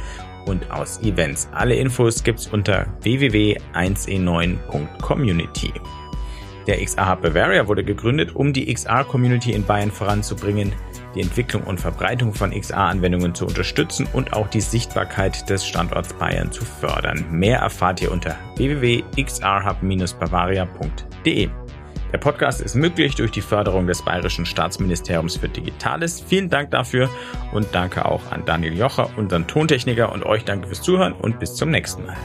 und 0.47 0.73
aus 0.73 1.01
Events. 1.03 1.49
Alle 1.53 1.77
Infos 1.77 2.25
gibt's 2.25 2.49
unter 2.49 2.87
www.1e9.community. 3.03 5.73
Der 6.67 6.85
XR 6.85 7.09
Hub 7.09 7.23
Bavaria 7.23 7.69
wurde 7.69 7.85
gegründet, 7.85 8.35
um 8.35 8.53
die 8.53 8.75
XR-Community 8.75 9.53
in 9.53 9.65
Bayern 9.65 9.93
voranzubringen 9.93 10.73
die 11.17 11.23
Entwicklung 11.23 11.65
und 11.65 11.81
Verbreitung 11.81 12.33
von 12.33 12.53
XR-Anwendungen 12.53 13.35
zu 13.35 13.45
unterstützen 13.47 14.07
und 14.13 14.33
auch 14.33 14.47
die 14.49 14.61
Sichtbarkeit 14.61 15.51
des 15.51 15.67
Standorts 15.67 16.15
Bayern 16.15 16.53
zu 16.53 16.65
fördern. 16.65 17.25
Mehr 17.31 17.59
erfahrt 17.59 18.01
ihr 18.03 18.13
unter 18.13 18.37
www.xrhub-bavaria.de. 18.57 21.49
Der 22.13 22.19
Podcast 22.19 22.61
ist 22.61 22.77
möglich 22.77 23.17
durch 23.17 23.33
die 23.33 23.41
Förderung 23.41 23.87
des 23.87 24.03
Bayerischen 24.03 24.45
Staatsministeriums 24.47 25.37
für 25.37 25.49
Digitales. 25.49 26.21
Vielen 26.21 26.49
Dank 26.49 26.71
dafür 26.71 27.11
und 27.53 27.67
danke 27.73 28.05
auch 28.05 28.31
an 28.31 28.45
Daniel 28.47 28.79
Jocher, 28.79 29.11
unseren 29.17 29.47
Tontechniker 29.47 30.13
und 30.13 30.25
euch 30.25 30.45
danke 30.45 30.69
fürs 30.69 30.83
Zuhören 30.83 31.13
und 31.13 31.41
bis 31.41 31.57
zum 31.57 31.71
nächsten 31.71 32.07
Mal. 32.07 32.17